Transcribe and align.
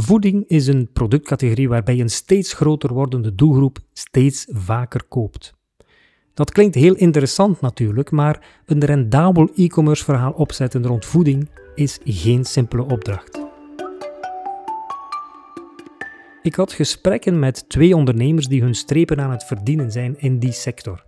Voeding 0.00 0.44
is 0.46 0.66
een 0.66 0.88
productcategorie 0.92 1.68
waarbij 1.68 2.00
een 2.00 2.08
steeds 2.08 2.52
groter 2.52 2.92
wordende 2.92 3.34
doelgroep 3.34 3.78
steeds 3.92 4.46
vaker 4.50 5.04
koopt. 5.08 5.54
Dat 6.34 6.52
klinkt 6.52 6.74
heel 6.74 6.94
interessant 6.94 7.60
natuurlijk, 7.60 8.10
maar 8.10 8.62
een 8.66 8.84
rendabel 8.84 9.50
e-commerce 9.54 10.04
verhaal 10.04 10.32
opzetten 10.32 10.86
rond 10.86 11.04
voeding 11.04 11.50
is 11.74 11.98
geen 12.04 12.44
simpele 12.44 12.82
opdracht. 12.82 13.40
Ik 16.42 16.54
had 16.54 16.72
gesprekken 16.72 17.38
met 17.38 17.68
twee 17.68 17.96
ondernemers 17.96 18.46
die 18.46 18.62
hun 18.62 18.74
strepen 18.74 19.20
aan 19.20 19.30
het 19.30 19.44
verdienen 19.44 19.92
zijn 19.92 20.20
in 20.20 20.38
die 20.38 20.52
sector. 20.52 21.04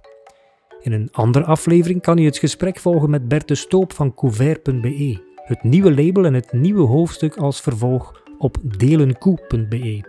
In 0.81 0.93
een 0.93 1.09
andere 1.13 1.45
aflevering 1.45 2.03
kan 2.03 2.17
je 2.17 2.27
het 2.27 2.39
gesprek 2.39 2.79
volgen 2.79 3.11
met 3.11 3.29
Bert 3.29 3.49
de 3.49 3.55
Stoop 3.55 3.93
van 3.93 4.15
couvert.be, 4.15 5.23
het 5.45 5.63
nieuwe 5.63 5.95
label 5.95 6.25
en 6.25 6.35
het 6.35 6.53
nieuwe 6.53 6.87
hoofdstuk 6.87 7.37
als 7.37 7.61
vervolg 7.61 8.20
op 8.41 8.57
delenkoe.be. 8.79 10.05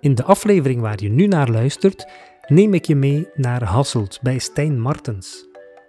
In 0.00 0.14
de 0.14 0.24
aflevering 0.24 0.80
waar 0.80 1.02
je 1.02 1.08
nu 1.08 1.26
naar 1.26 1.50
luistert, 1.50 2.06
neem 2.46 2.74
ik 2.74 2.84
je 2.84 2.96
mee 2.96 3.28
naar 3.34 3.64
Hasselt 3.64 4.18
bij 4.22 4.38
Stijn 4.38 4.80
Martens. 4.80 5.46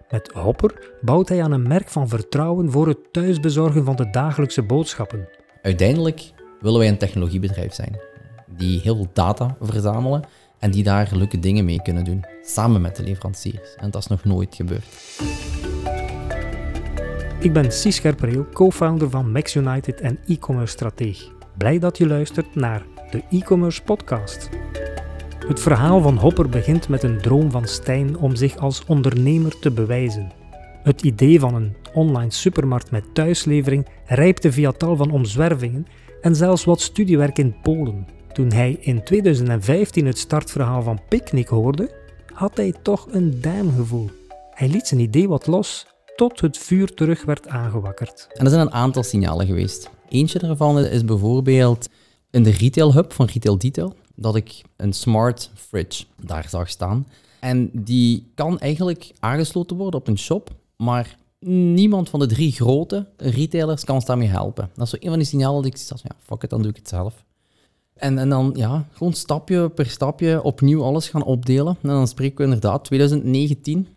Met 0.09 0.31
Hopper 0.33 0.91
bouwt 1.01 1.29
hij 1.29 1.43
aan 1.43 1.51
een 1.51 1.67
merk 1.67 1.89
van 1.89 2.07
vertrouwen 2.07 2.71
voor 2.71 2.87
het 2.87 3.13
thuisbezorgen 3.13 3.85
van 3.85 3.95
de 3.95 4.09
dagelijkse 4.09 4.63
boodschappen. 4.63 5.29
Uiteindelijk 5.61 6.31
willen 6.61 6.79
wij 6.79 6.87
een 6.87 6.97
technologiebedrijf 6.97 7.73
zijn 7.73 7.99
die 8.47 8.79
heel 8.79 8.95
veel 8.95 9.09
data 9.13 9.57
verzamelen 9.61 10.23
en 10.59 10.71
die 10.71 10.83
daar 10.83 11.09
leuke 11.13 11.39
dingen 11.39 11.65
mee 11.65 11.81
kunnen 11.81 12.03
doen, 12.03 12.25
samen 12.41 12.81
met 12.81 12.95
de 12.95 13.03
leveranciers. 13.03 13.75
En 13.75 13.91
dat 13.91 14.01
is 14.01 14.07
nog 14.07 14.23
nooit 14.23 14.55
gebeurd. 14.55 14.85
Ik 17.39 17.53
ben 17.53 17.71
Cies 17.71 17.95
Scherpreel, 17.95 18.45
co-founder 18.53 19.09
van 19.09 19.31
Max 19.31 19.55
United 19.55 20.01
en 20.01 20.19
e-commerce 20.27 20.73
strateeg. 20.73 21.35
Blij 21.57 21.79
dat 21.79 21.97
je 21.97 22.07
luistert 22.07 22.55
naar 22.55 22.85
de 23.11 23.23
e-commerce 23.29 23.83
podcast. 23.83 24.49
Het 25.47 25.59
verhaal 25.59 26.01
van 26.01 26.17
Hopper 26.17 26.49
begint 26.49 26.89
met 26.89 27.03
een 27.03 27.21
droom 27.21 27.51
van 27.51 27.67
Stijn 27.67 28.17
om 28.17 28.35
zich 28.35 28.57
als 28.57 28.85
ondernemer 28.85 29.59
te 29.59 29.71
bewijzen. 29.71 30.31
Het 30.83 31.01
idee 31.01 31.39
van 31.39 31.55
een 31.55 31.75
online 31.93 32.31
supermarkt 32.31 32.91
met 32.91 33.03
thuislevering 33.13 33.87
rijpte 34.05 34.51
via 34.51 34.71
tal 34.71 34.95
van 34.95 35.11
omzwervingen 35.11 35.87
en 36.21 36.35
zelfs 36.35 36.63
wat 36.63 36.81
studiewerk 36.81 37.37
in 37.37 37.55
Polen. 37.61 38.07
Toen 38.33 38.51
hij 38.51 38.77
in 38.79 39.03
2015 39.03 40.05
het 40.05 40.17
startverhaal 40.17 40.81
van 40.81 40.99
Picnic 41.09 41.47
hoorde, 41.47 41.91
had 42.33 42.57
hij 42.57 42.73
toch 42.81 43.07
een 43.11 43.41
duimgevoel. 43.41 44.09
Hij 44.51 44.67
liet 44.67 44.87
zijn 44.87 45.01
idee 45.01 45.27
wat 45.27 45.47
los, 45.47 45.87
tot 46.15 46.41
het 46.41 46.57
vuur 46.57 46.93
terug 46.93 47.25
werd 47.25 47.47
aangewakkerd. 47.47 48.27
En 48.33 48.45
er 48.45 48.51
zijn 48.51 48.61
een 48.61 48.73
aantal 48.73 49.03
signalen 49.03 49.45
geweest. 49.45 49.95
Eentje 50.09 50.39
daarvan 50.39 50.79
is 50.79 51.05
bijvoorbeeld 51.05 51.89
in 52.31 52.43
de 52.43 52.49
retail 52.49 52.93
hub 52.93 53.13
van 53.13 53.25
Retail 53.25 53.57
Detail, 53.57 53.93
dat 54.15 54.35
ik 54.35 54.61
een 54.75 54.93
smart 54.93 55.51
fridge 55.53 56.05
daar 56.25 56.49
zag 56.49 56.69
staan. 56.69 57.07
En 57.39 57.69
die 57.73 58.31
kan 58.35 58.59
eigenlijk 58.59 59.11
aangesloten 59.19 59.77
worden 59.77 59.99
op 59.99 60.07
een 60.07 60.17
shop, 60.17 60.49
maar 60.75 61.17
niemand 61.49 62.09
van 62.09 62.19
de 62.19 62.25
drie 62.25 62.51
grote 62.51 63.07
retailers 63.17 63.83
kan 63.83 63.95
ons 63.95 64.05
daarmee 64.05 64.27
helpen. 64.27 64.69
Dat 64.75 64.85
is 64.85 64.89
zo 64.89 64.97
een 64.99 65.09
van 65.09 65.17
die 65.17 65.27
signalen 65.27 65.63
dat 65.63 65.71
ik 65.71 65.77
zei, 65.77 65.99
ja, 66.03 66.15
fuck 66.19 66.43
it, 66.43 66.49
dan 66.49 66.61
doe 66.61 66.71
ik 66.71 66.77
het 66.77 66.87
zelf. 66.87 67.25
En, 67.93 68.17
en 68.17 68.29
dan 68.29 68.53
ja, 68.55 68.87
gewoon 68.93 69.13
stapje 69.13 69.69
per 69.69 69.85
stapje 69.85 70.43
opnieuw 70.43 70.83
alles 70.83 71.09
gaan 71.09 71.23
opdelen. 71.23 71.77
En 71.81 71.89
dan 71.89 72.07
spreken 72.07 72.37
we 72.37 72.43
inderdaad 72.43 72.83
2019. 72.83 73.87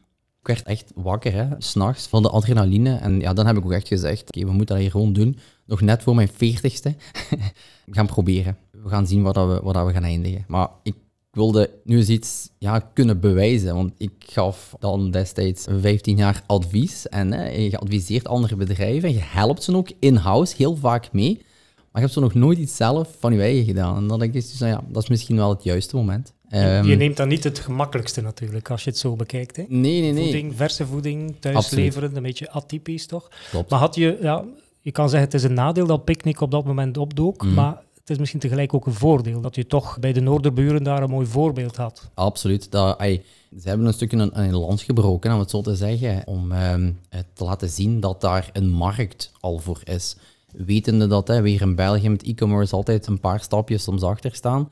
Ik 0.40 0.46
werd 0.46 0.62
echt 0.62 0.92
wakker, 0.94 1.32
hè, 1.32 1.48
s'nachts, 1.58 2.06
van 2.06 2.22
de 2.22 2.30
adrenaline. 2.30 2.96
En 2.96 3.20
ja, 3.20 3.32
dan 3.32 3.46
heb 3.46 3.56
ik 3.56 3.64
ook 3.64 3.72
echt 3.72 3.88
gezegd, 3.88 4.28
oké, 4.28 4.46
we 4.46 4.52
moeten 4.52 4.66
dat 4.66 4.78
hier 4.78 4.90
gewoon 4.90 5.12
doen. 5.12 5.38
Nog 5.66 5.80
net 5.80 6.02
voor 6.02 6.14
mijn 6.14 6.28
veertigste. 6.28 6.94
we 7.86 7.94
gaan 7.94 8.06
proberen. 8.06 8.56
We 8.70 8.88
gaan 8.88 9.06
zien 9.06 9.22
wat, 9.22 9.34
dat 9.34 9.48
we, 9.48 9.60
wat 9.62 9.74
dat 9.74 9.86
we 9.86 9.92
gaan 9.92 10.04
eindigen. 10.04 10.44
Maar 10.48 10.68
ik 10.82 10.94
wilde 11.30 11.70
nu 11.84 11.96
eens 11.96 12.08
iets 12.08 12.50
ja, 12.58 12.78
kunnen 12.78 13.20
bewijzen. 13.20 13.74
Want 13.74 13.92
ik 13.96 14.12
gaf 14.18 14.74
dan 14.78 15.10
destijds 15.10 15.66
15 15.70 16.16
jaar 16.16 16.42
advies. 16.46 17.08
En 17.08 17.32
hè, 17.32 17.48
je 17.48 17.78
adviseert 17.78 18.28
andere 18.28 18.56
bedrijven. 18.56 19.12
Je 19.12 19.22
helpt 19.22 19.62
ze 19.62 19.76
ook 19.76 19.90
in-house 19.98 20.54
heel 20.56 20.76
vaak 20.76 21.12
mee. 21.12 21.34
Maar 21.74 22.02
je 22.02 22.08
hebt 22.08 22.12
zo 22.12 22.20
nog 22.20 22.34
nooit 22.34 22.58
iets 22.58 22.76
zelf 22.76 23.16
van 23.18 23.32
je 23.32 23.40
eigen 23.40 23.64
gedaan. 23.64 23.96
En 23.96 24.06
dan 24.06 24.18
denk 24.18 24.34
ik, 24.34 24.42
dus, 24.42 24.58
nou 24.58 24.72
ja, 24.72 24.84
dat 24.88 25.02
is 25.02 25.08
misschien 25.08 25.36
wel 25.36 25.50
het 25.50 25.64
juiste 25.64 25.96
moment. 25.96 26.32
Je 26.50 26.56
Ehm, 26.58 26.98
neemt 26.98 27.16
dan 27.16 27.28
niet 27.28 27.44
het 27.44 27.58
gemakkelijkste 27.58 28.20
natuurlijk, 28.20 28.70
als 28.70 28.84
je 28.84 28.90
het 28.90 28.98
zo 28.98 29.16
bekijkt. 29.16 29.56
Hè? 29.56 29.64
nee, 29.68 30.00
nee, 30.00 30.12
nee. 30.12 30.22
Voeding, 30.22 30.56
verse 30.56 30.86
voeding, 30.86 31.36
thuis 31.40 31.56
Absoluut. 31.56 31.84
leveren, 31.84 32.16
een 32.16 32.22
beetje 32.22 32.50
atypisch 32.50 33.06
toch? 33.06 33.28
Klopt. 33.50 33.70
Maar 33.70 33.78
had 33.78 33.94
je, 33.94 34.18
ja, 34.20 34.44
je 34.80 34.92
kan 34.92 35.08
zeggen 35.08 35.28
het 35.28 35.34
is 35.38 35.42
een 35.48 35.54
nadeel 35.54 35.86
dat 35.86 36.04
Picnic 36.04 36.40
op 36.40 36.50
dat 36.50 36.64
moment 36.64 36.96
opdook, 36.96 37.44
Mhm. 37.44 37.54
maar 37.54 37.82
het 38.00 38.10
is 38.10 38.18
misschien 38.18 38.40
tegelijk 38.40 38.74
ook 38.74 38.86
een 38.86 38.92
voordeel 38.94 39.40
dat 39.40 39.54
je 39.54 39.66
toch 39.66 39.98
bij 39.98 40.12
de 40.12 40.20
Noorderburen 40.20 40.82
daar 40.82 41.02
een 41.02 41.10
mooi 41.10 41.26
voorbeeld 41.26 41.76
had. 41.76 42.10
Absoluut. 42.14 42.70
Dat, 42.70 42.98
ai, 42.98 43.22
ze 43.62 43.68
hebben 43.68 43.86
een 43.86 43.92
stukje 43.92 44.16
een, 44.16 44.40
een 44.40 44.54
lans 44.56 44.82
gebroken, 44.84 45.32
om 45.32 45.38
het 45.38 45.50
zo 45.50 45.60
te 45.60 45.76
zeggen, 45.76 46.22
om 46.26 46.52
ehm, 46.52 46.92
te 47.34 47.44
laten 47.44 47.68
zien 47.68 48.00
dat 48.00 48.20
daar 48.20 48.50
een 48.52 48.68
markt 48.70 49.32
al 49.40 49.58
voor 49.58 49.80
is. 49.84 50.16
Wetende 50.52 51.06
dat 51.06 51.28
hè, 51.28 51.42
we 51.42 51.48
hier 51.48 51.60
in 51.62 51.74
België 51.74 52.08
met 52.08 52.22
e-commerce 52.22 52.74
altijd 52.76 53.06
een 53.06 53.20
paar 53.20 53.40
stapjes 53.40 53.82
soms 53.82 54.02
achter 54.02 54.34
staan, 54.34 54.70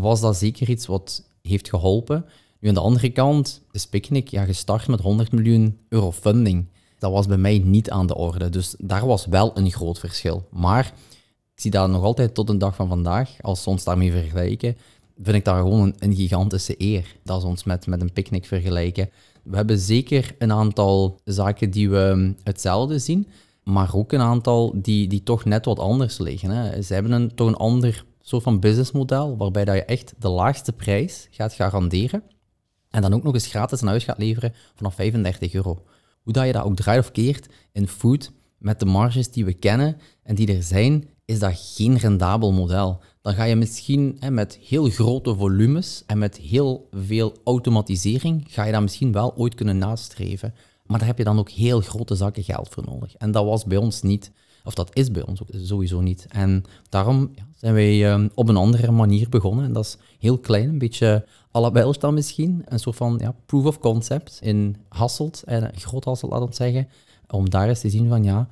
was 0.00 0.20
dat 0.20 0.36
zeker 0.36 0.70
iets 0.70 0.86
wat 0.86 1.30
heeft 1.42 1.68
geholpen. 1.68 2.24
Nu 2.60 2.68
aan 2.68 2.74
de 2.74 2.80
andere 2.80 3.10
kant 3.10 3.62
is 3.70 3.86
Picnic 3.86 4.28
ja, 4.28 4.44
gestart 4.44 4.88
met 4.88 5.00
100 5.00 5.32
miljoen 5.32 5.78
euro 5.88 6.12
funding. 6.12 6.66
Dat 6.98 7.12
was 7.12 7.26
bij 7.26 7.36
mij 7.36 7.58
niet 7.58 7.90
aan 7.90 8.06
de 8.06 8.14
orde, 8.14 8.48
dus 8.48 8.74
daar 8.78 9.06
was 9.06 9.26
wel 9.26 9.58
een 9.58 9.70
groot 9.70 9.98
verschil. 9.98 10.48
Maar 10.50 10.86
ik 11.54 11.60
zie 11.60 11.70
dat 11.70 11.90
nog 11.90 12.02
altijd 12.02 12.34
tot 12.34 12.46
de 12.46 12.56
dag 12.56 12.74
van 12.74 12.88
vandaag, 12.88 13.30
als 13.40 13.64
we 13.64 13.70
ons 13.70 13.84
daarmee 13.84 14.12
vergelijken, 14.12 14.76
vind 15.22 15.36
ik 15.36 15.44
dat 15.44 15.56
gewoon 15.56 15.80
een, 15.82 15.94
een 15.98 16.14
gigantische 16.14 16.74
eer 16.78 17.16
dat 17.24 17.40
ze 17.40 17.46
ons 17.46 17.64
met, 17.64 17.86
met 17.86 18.00
een 18.00 18.12
picknick 18.12 18.46
vergelijken. 18.46 19.10
We 19.42 19.56
hebben 19.56 19.78
zeker 19.78 20.34
een 20.38 20.52
aantal 20.52 21.20
zaken 21.24 21.70
die 21.70 21.90
we 21.90 22.10
hm, 22.12 22.32
hetzelfde 22.42 22.98
zien, 22.98 23.28
maar 23.62 23.94
ook 23.94 24.12
een 24.12 24.20
aantal 24.20 24.72
die, 24.74 25.08
die 25.08 25.22
toch 25.22 25.44
net 25.44 25.64
wat 25.64 25.78
anders 25.78 26.18
liggen. 26.18 26.50
Hè. 26.50 26.82
Ze 26.82 26.94
hebben 26.94 27.12
een, 27.12 27.34
toch 27.34 27.48
een 27.48 27.56
ander 27.56 28.04
soort 28.28 28.42
van 28.42 28.60
businessmodel, 28.60 29.36
waarbij 29.36 29.64
dat 29.64 29.74
je 29.74 29.84
echt 29.84 30.14
de 30.18 30.28
laagste 30.28 30.72
prijs 30.72 31.28
gaat 31.30 31.52
garanderen 31.52 32.22
en 32.90 33.02
dan 33.02 33.14
ook 33.14 33.22
nog 33.22 33.34
eens 33.34 33.46
gratis 33.46 33.80
naar 33.80 33.90
huis 33.90 34.04
gaat 34.04 34.18
leveren 34.18 34.54
vanaf 34.74 34.94
35 34.94 35.54
euro. 35.54 35.84
Hoe 36.22 36.32
dat 36.32 36.46
je 36.46 36.52
dat 36.52 36.64
ook 36.64 36.76
draait 36.76 37.00
of 37.00 37.10
keert 37.10 37.46
in 37.72 37.88
food, 37.88 38.32
met 38.58 38.80
de 38.80 38.86
marges 38.86 39.30
die 39.30 39.44
we 39.44 39.52
kennen 39.52 39.96
en 40.22 40.34
die 40.34 40.54
er 40.56 40.62
zijn, 40.62 41.08
is 41.24 41.38
dat 41.38 41.52
geen 41.54 41.98
rendabel 41.98 42.52
model. 42.52 43.02
Dan 43.20 43.34
ga 43.34 43.44
je 43.44 43.56
misschien 43.56 44.16
hè, 44.20 44.30
met 44.30 44.58
heel 44.62 44.90
grote 44.90 45.34
volumes 45.34 46.02
en 46.06 46.18
met 46.18 46.36
heel 46.36 46.88
veel 46.90 47.36
automatisering, 47.44 48.44
ga 48.48 48.64
je 48.64 48.72
dat 48.72 48.82
misschien 48.82 49.12
wel 49.12 49.36
ooit 49.36 49.54
kunnen 49.54 49.78
nastreven. 49.78 50.54
Maar 50.84 50.98
daar 50.98 51.08
heb 51.08 51.18
je 51.18 51.24
dan 51.24 51.38
ook 51.38 51.50
heel 51.50 51.80
grote 51.80 52.14
zakken 52.14 52.44
geld 52.44 52.68
voor 52.68 52.84
nodig. 52.84 53.14
En 53.14 53.30
dat 53.30 53.44
was 53.44 53.64
bij 53.64 53.78
ons 53.78 54.02
niet, 54.02 54.32
of 54.64 54.74
dat 54.74 54.96
is 54.96 55.10
bij 55.10 55.26
ons 55.26 55.42
ook 55.42 55.48
sowieso 55.52 56.00
niet. 56.00 56.26
En 56.28 56.64
daarom 56.88 57.30
zijn 57.56 57.74
wij 57.74 58.12
eh, 58.12 58.24
op 58.34 58.48
een 58.48 58.56
andere 58.56 58.90
manier 58.90 59.28
begonnen. 59.28 59.64
En 59.64 59.72
dat 59.72 59.84
is 59.84 59.96
heel 60.18 60.38
klein, 60.38 60.68
een 60.68 60.78
beetje 60.78 61.26
à 61.54 61.60
la 61.60 62.10
misschien. 62.10 62.62
Een 62.64 62.78
soort 62.78 62.96
van 62.96 63.18
ja, 63.22 63.34
proof 63.46 63.64
of 63.64 63.78
concept 63.78 64.38
in 64.42 64.76
Hasselt, 64.88 65.42
en 65.46 65.70
Groot 65.74 66.04
Hasselt 66.04 66.32
laat 66.32 66.40
ons 66.40 66.56
zeggen. 66.56 66.88
Om 67.28 67.50
daar 67.50 67.68
eens 67.68 67.80
te 67.80 67.90
zien 67.90 68.08
van 68.08 68.24
ja, 68.24 68.48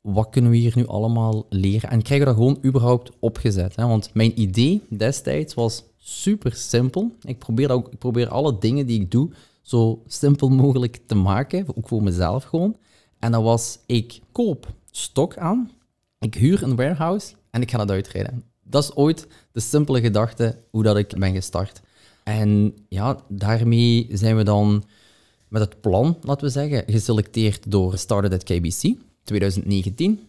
wat 0.00 0.30
kunnen 0.30 0.50
we 0.50 0.56
hier 0.56 0.72
nu 0.76 0.86
allemaal 0.86 1.46
leren? 1.48 1.90
En 1.90 2.02
krijgen 2.02 2.26
we 2.26 2.34
dat 2.34 2.42
gewoon 2.42 2.64
überhaupt 2.64 3.10
opgezet? 3.18 3.76
Hè? 3.76 3.86
Want 3.86 4.10
mijn 4.14 4.40
idee 4.40 4.82
destijds 4.88 5.54
was 5.54 5.84
super 5.96 6.54
simpel. 6.54 7.10
Ik 7.22 7.38
probeer, 7.38 7.70
ook, 7.70 7.88
ik 7.92 7.98
probeer 7.98 8.28
alle 8.28 8.58
dingen 8.58 8.86
die 8.86 9.00
ik 9.00 9.10
doe 9.10 9.30
zo 9.62 10.02
simpel 10.06 10.48
mogelijk 10.48 11.00
te 11.06 11.14
maken, 11.14 11.66
ook 11.76 11.88
voor 11.88 12.02
mezelf 12.02 12.44
gewoon. 12.44 12.76
En 13.18 13.32
dat 13.32 13.42
was, 13.42 13.78
ik 13.86 14.20
koop 14.32 14.74
stok 14.90 15.36
aan, 15.36 15.70
ik 16.18 16.34
huur 16.34 16.62
een 16.62 16.76
warehouse 16.76 17.34
en 17.56 17.62
ik 17.62 17.70
ga 17.70 17.78
dat 17.78 17.90
uitrijden. 17.90 18.44
Dat 18.62 18.82
is 18.82 18.94
ooit 18.94 19.26
de 19.52 19.60
simpele 19.60 20.00
gedachte 20.00 20.58
hoe 20.70 20.82
dat 20.82 20.96
ik 20.96 21.18
ben 21.18 21.34
gestart. 21.34 21.80
En 22.24 22.74
ja, 22.88 23.20
daarmee 23.28 24.08
zijn 24.12 24.36
we 24.36 24.42
dan 24.42 24.84
met 25.48 25.62
het 25.62 25.80
plan, 25.80 26.18
laten 26.22 26.46
we 26.46 26.52
zeggen, 26.52 26.82
geselecteerd 26.86 27.70
door 27.70 27.98
Started 27.98 28.32
at 28.32 28.42
KBC 28.42 28.94
2019, 29.24 30.20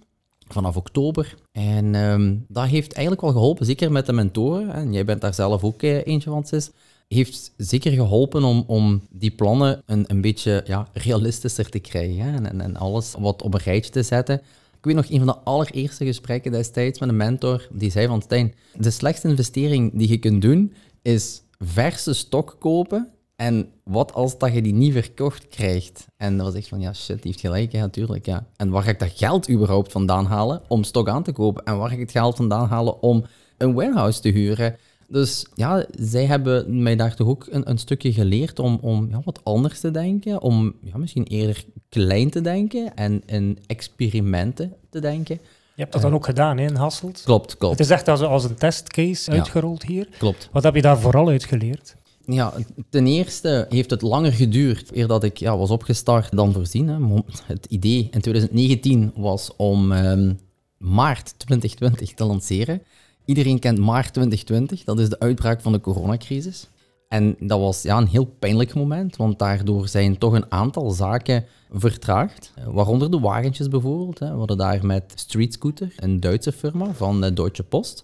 vanaf 0.48 0.76
oktober. 0.76 1.36
En 1.52 1.96
ehm, 1.96 2.36
dat 2.48 2.66
heeft 2.66 2.94
eigenlijk 2.94 3.26
wel 3.26 3.32
geholpen, 3.32 3.66
zeker 3.66 3.92
met 3.92 4.06
de 4.06 4.14
mentoren. 4.14 4.74
En 4.74 4.94
jij 4.94 5.06
bent 5.06 5.22
daar 5.22 5.34
zelf 5.34 5.64
ook 5.64 5.84
eh, 5.84 6.06
eentje 6.06 6.30
van, 6.30 6.46
Sis. 6.46 6.72
Heeft 7.08 7.54
zeker 7.58 7.92
geholpen 7.92 8.44
om, 8.44 8.64
om 8.68 9.02
die 9.10 9.32
plannen 9.32 9.82
een, 9.86 10.04
een 10.08 10.22
beetje 10.22 10.64
ja, 10.66 10.88
realistischer 10.94 11.70
te 11.70 11.80
krijgen. 11.80 12.46
En, 12.46 12.62
en 12.62 12.76
alles 12.76 13.16
wat 13.20 13.42
op 13.42 13.54
een 13.54 13.60
rijtje 13.60 13.92
te 13.92 14.04
zetten. 14.04 14.42
Weet 14.88 14.96
nog, 14.96 15.10
een 15.10 15.18
van 15.18 15.28
de 15.28 15.40
allereerste 15.44 16.06
gesprekken 16.06 16.52
destijds 16.52 17.00
met 17.00 17.10
een 17.10 17.18
mentor, 17.18 17.68
die 17.72 17.92
zei 17.92 18.08
van 18.08 18.22
Stijn, 18.22 18.54
de 18.78 18.92
slechtste 18.92 19.28
investering 19.28 19.92
die 19.94 20.10
je 20.10 20.18
kunt 20.18 20.42
doen, 20.42 20.74
is 21.02 21.42
verse 21.60 22.14
stok 22.14 22.56
kopen 22.60 23.10
en 23.36 23.70
wat 23.84 24.14
als 24.14 24.38
dat 24.38 24.54
je 24.54 24.62
die 24.62 24.74
niet 24.74 24.94
verkocht 24.94 25.48
krijgt? 25.48 26.06
En 26.18 26.38
dat 26.38 26.46
was 26.46 26.56
echt 26.56 26.68
van, 26.68 26.80
ja 26.80 26.94
shit, 26.94 27.22
die 27.22 27.32
heeft 27.32 27.40
gelijk, 27.40 27.72
ja, 27.72 27.80
natuurlijk, 27.80 28.26
ja. 28.26 28.48
En 28.56 28.70
waar 28.70 28.84
ga 28.84 28.90
ik 28.90 29.00
dat 29.00 29.12
geld 29.16 29.50
überhaupt 29.50 29.92
vandaan 29.92 30.26
halen 30.26 30.62
om 30.68 30.84
stok 30.84 31.10
aan 31.10 31.24
te 31.24 31.32
kopen? 31.32 31.64
En 31.64 31.78
waar 31.78 31.88
ga 31.88 31.94
ik 31.94 32.00
het 32.00 32.12
geld 32.12 32.36
vandaan 32.36 32.68
halen 32.68 33.02
om 33.02 33.26
een 33.58 33.74
warehouse 33.74 34.22
te 34.22 34.30
huren. 34.30 34.76
Dus 35.08 35.46
ja, 35.56 35.86
zij 36.00 36.26
hebben 36.26 36.82
mij 36.82 36.96
daar 36.96 37.16
toch 37.16 37.28
ook 37.28 37.48
een, 37.50 37.70
een 37.70 37.78
stukje 37.78 38.14
geleerd 38.14 38.60
om, 38.60 38.78
om 38.82 39.08
ja, 39.10 39.22
wat 39.24 39.40
anders 39.44 39.80
te 39.80 39.92
denken. 39.92 40.42
Om 40.42 40.76
ja, 40.82 40.98
misschien 40.98 41.24
eerder 41.24 41.66
klein 41.90 42.30
te 42.30 42.42
denken 42.42 42.96
en 42.96 43.22
in 43.26 43.58
experimenten 43.66 44.74
te 44.90 45.00
denken. 45.00 45.40
Je 45.76 45.84
hebt 45.84 45.94
dat 45.94 46.02
dan 46.02 46.14
ook 46.14 46.26
gedaan 46.26 46.58
hè, 46.58 46.66
in 46.66 46.76
Hasselt? 46.76 47.22
Klopt, 47.26 47.58
klopt. 47.58 47.78
Het 47.78 47.88
is 47.88 47.94
echt 47.94 48.08
als, 48.08 48.22
als 48.22 48.44
een 48.44 48.56
testcase 48.56 49.32
Ja. 49.32 49.38
uitgerold 49.38 49.84
hier. 49.84 50.08
klopt. 50.18 50.50
Wat 50.52 50.64
heb 50.64 50.76
je 50.76 50.82
daar 50.82 51.00
vooral 51.00 51.28
uit 51.30 51.44
geleerd? 51.44 51.96
Ja, 52.26 52.54
ten 52.90 53.08
eerste 53.08 53.66
heeft 53.70 53.90
het 53.90 54.02
langer 54.02 54.32
geduurd 54.34 54.96
eer 54.96 55.08
dat 55.08 55.24
ik 55.24 55.38
ja, 55.38 55.58
was 55.58 55.70
opgestart 55.70 56.36
dan 56.36 56.54
voorzien. 56.54 56.88
Hè. 56.88 56.98
Het 57.44 57.66
idee 57.66 58.08
in 58.12 58.22
2019 58.22 59.12
was 59.16 59.56
om 59.56 59.92
ehm, 59.92 60.34
maart 60.78 61.34
2020 61.40 62.14
te 62.14 62.26
lanceren. 62.26 62.82
Iedereen 63.28 63.60
kent 63.60 63.80
maart 63.80 64.14
2020, 64.14 64.84
dat 64.84 65.00
is 65.00 65.10
de 65.10 65.20
uitbraak 65.20 65.62
van 65.62 65.72
de 65.72 65.80
coronacrisis. 65.80 66.70
En 67.08 67.36
dat 67.40 67.60
was 67.60 67.82
ja, 67.82 67.98
een 67.98 68.08
heel 68.08 68.26
pijnlijk 68.26 68.74
moment, 68.74 69.16
want 69.16 69.40
daardoor 69.40 69.88
zijn 69.88 70.18
toch 70.18 70.34
een 70.34 70.52
aantal 70.52 70.92
zaken 70.92 71.46
vertraagd. 71.72 72.54
Waaronder 72.66 73.12
de 73.12 73.20
wagentjes 73.20 73.68
bijvoorbeeld. 73.68 74.20
Hè. 74.20 74.32
We 74.32 74.38
hadden 74.38 74.58
daar 74.58 74.86
met 74.86 75.14
Street 75.16 75.54
Scooter, 75.54 75.94
een 75.96 76.20
Duitse 76.20 76.52
firma 76.52 76.94
van 76.94 77.24
eh, 77.24 77.36
Deutsche 77.36 77.64
Post, 77.64 78.04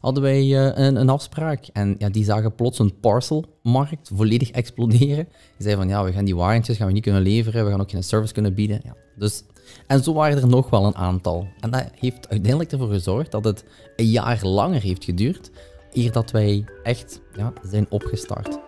hadden 0.00 0.22
wij 0.22 0.40
eh, 0.40 0.84
een, 0.84 0.96
een 0.96 1.08
afspraak. 1.08 1.66
En 1.72 1.94
ja, 1.98 2.08
die 2.08 2.24
zagen 2.24 2.54
plots 2.54 2.78
een 2.78 3.00
parcelmarkt 3.00 4.10
volledig 4.14 4.50
exploderen. 4.50 5.24
Die 5.26 5.66
zeiden 5.66 5.84
van, 5.84 5.88
ja, 5.88 6.04
we 6.04 6.12
gaan 6.12 6.24
die 6.24 6.36
wagentjes 6.36 6.76
gaan 6.76 6.86
we 6.86 6.92
niet 6.92 7.02
kunnen 7.02 7.22
leveren, 7.22 7.64
we 7.64 7.70
gaan 7.70 7.80
ook 7.80 7.90
geen 7.90 8.04
service 8.04 8.32
kunnen 8.32 8.54
bieden. 8.54 8.80
Ja, 8.84 8.96
dus, 9.16 9.42
en 9.86 10.02
zo 10.02 10.12
waren 10.12 10.42
er 10.42 10.48
nog 10.48 10.70
wel 10.70 10.86
een 10.86 10.96
aantal. 10.96 11.48
En 11.60 11.70
dat 11.70 11.90
heeft 11.94 12.28
uiteindelijk 12.28 12.72
ervoor 12.72 12.88
gezorgd 12.88 13.30
dat 13.30 13.44
het 13.44 13.64
een 13.96 14.06
jaar 14.06 14.38
langer 14.42 14.80
heeft 14.80 15.04
geduurd, 15.04 15.50
eer 15.92 16.12
dat 16.12 16.30
wij 16.30 16.64
echt 16.82 17.20
ja, 17.36 17.52
zijn 17.62 17.86
opgestart. 17.88 18.58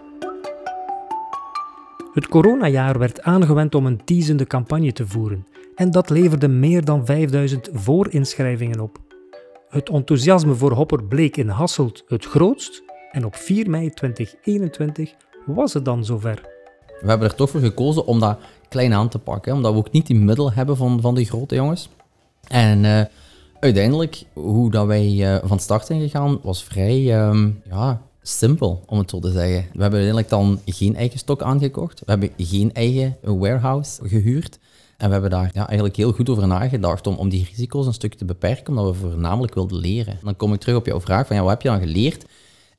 Het 2.12 2.28
coronajaar 2.28 2.98
werd 2.98 3.22
aangewend 3.22 3.74
om 3.74 3.86
een 3.86 4.04
teasende 4.04 4.46
campagne 4.46 4.92
te 4.92 5.06
voeren. 5.06 5.46
En 5.74 5.90
dat 5.90 6.10
leverde 6.10 6.48
meer 6.48 6.84
dan 6.84 7.06
5000 7.06 7.68
voorinschrijvingen 7.72 8.80
op. 8.80 8.98
Het 9.68 9.88
enthousiasme 9.88 10.54
voor 10.54 10.72
Hopper 10.72 11.04
bleek 11.04 11.36
in 11.36 11.48
Hasselt 11.48 12.04
het 12.06 12.24
grootst. 12.24 12.82
En 13.10 13.24
op 13.24 13.36
4 13.36 13.70
mei 13.70 13.90
2021 13.90 15.14
was 15.46 15.72
het 15.72 15.84
dan 15.84 16.04
zover. 16.04 16.40
We 17.00 17.08
hebben 17.08 17.28
er 17.28 17.34
toch 17.34 17.50
voor 17.50 17.60
gekozen 17.60 18.06
om 18.06 18.20
dat 18.20 18.38
klein 18.72 18.92
aan 18.92 19.08
te 19.08 19.18
pakken, 19.18 19.54
omdat 19.54 19.72
we 19.72 19.78
ook 19.78 19.92
niet 19.92 20.06
die 20.06 20.16
middelen 20.16 20.52
hebben 20.52 20.76
van, 20.76 21.00
van 21.00 21.14
de 21.14 21.24
grote 21.24 21.54
jongens. 21.54 21.88
En 22.48 22.84
eh, 22.84 23.04
uiteindelijk, 23.60 24.24
hoe 24.32 24.70
dat 24.70 24.86
wij 24.86 25.34
eh, 25.34 25.48
van 25.48 25.58
start 25.58 25.86
zijn 25.86 26.00
gegaan, 26.00 26.38
was 26.42 26.64
vrij 26.64 27.14
ehm, 27.14 27.50
ja, 27.70 28.00
simpel, 28.22 28.82
om 28.86 28.98
het 28.98 29.10
zo 29.10 29.18
te 29.18 29.30
zeggen. 29.30 29.66
We 29.72 29.82
hebben 29.82 30.00
uiteindelijk 30.00 30.28
dan 30.28 30.60
geen 30.66 30.96
eigen 30.96 31.18
stok 31.18 31.42
aangekocht. 31.42 32.00
We 32.00 32.10
hebben 32.10 32.30
geen 32.36 32.72
eigen 32.72 33.16
warehouse 33.22 34.08
gehuurd. 34.08 34.58
En 34.96 35.06
we 35.06 35.12
hebben 35.12 35.30
daar 35.30 35.50
ja, 35.54 35.66
eigenlijk 35.66 35.96
heel 35.96 36.12
goed 36.12 36.28
over 36.28 36.46
nagedacht 36.46 37.06
om, 37.06 37.14
om 37.14 37.28
die 37.28 37.46
risico's 37.50 37.86
een 37.86 37.92
stuk 37.92 38.14
te 38.14 38.24
beperken, 38.24 38.76
omdat 38.76 38.94
we 38.94 39.10
voornamelijk 39.10 39.54
wilden 39.54 39.78
leren. 39.78 40.18
Dan 40.22 40.36
kom 40.36 40.52
ik 40.52 40.60
terug 40.60 40.76
op 40.76 40.86
jouw 40.86 41.00
vraag 41.00 41.26
van 41.26 41.36
ja, 41.36 41.42
wat 41.42 41.50
heb 41.50 41.62
je 41.62 41.68
dan 41.68 41.80
geleerd? 41.80 42.24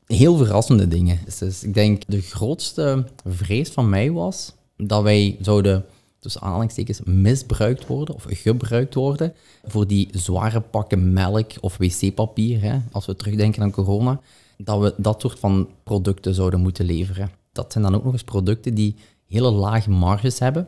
Heel 0.07 0.38
verrassende 0.38 0.88
dingen. 0.88 1.19
Dus, 1.25 1.38
dus 1.38 1.63
ik 1.63 1.74
denk 1.74 2.04
de 2.07 2.22
grootste 2.22 3.06
vrees 3.25 3.69
van 3.69 3.90
mij 3.90 4.12
was 4.12 4.54
dat 4.77 5.03
wij 5.03 5.37
zouden, 5.41 5.85
tussen 6.19 6.41
aanhalingstekens, 6.41 7.01
misbruikt 7.03 7.87
worden 7.87 8.15
of 8.15 8.25
gebruikt 8.29 8.93
worden 8.93 9.33
voor 9.63 9.87
die 9.87 10.09
zware 10.11 10.61
pakken 10.61 11.13
melk 11.13 11.51
of 11.61 11.77
wc-papier, 11.77 12.81
als 12.91 13.05
we 13.05 13.15
terugdenken 13.15 13.61
aan 13.61 13.71
corona, 13.71 14.19
dat 14.57 14.79
we 14.79 14.93
dat 14.97 15.21
soort 15.21 15.39
van 15.39 15.69
producten 15.83 16.33
zouden 16.33 16.59
moeten 16.59 16.85
leveren. 16.85 17.31
Dat 17.51 17.71
zijn 17.71 17.83
dan 17.83 17.95
ook 17.95 18.03
nog 18.03 18.13
eens 18.13 18.23
producten 18.23 18.73
die 18.73 18.95
hele 19.27 19.51
lage 19.51 19.89
marges 19.89 20.39
hebben. 20.39 20.67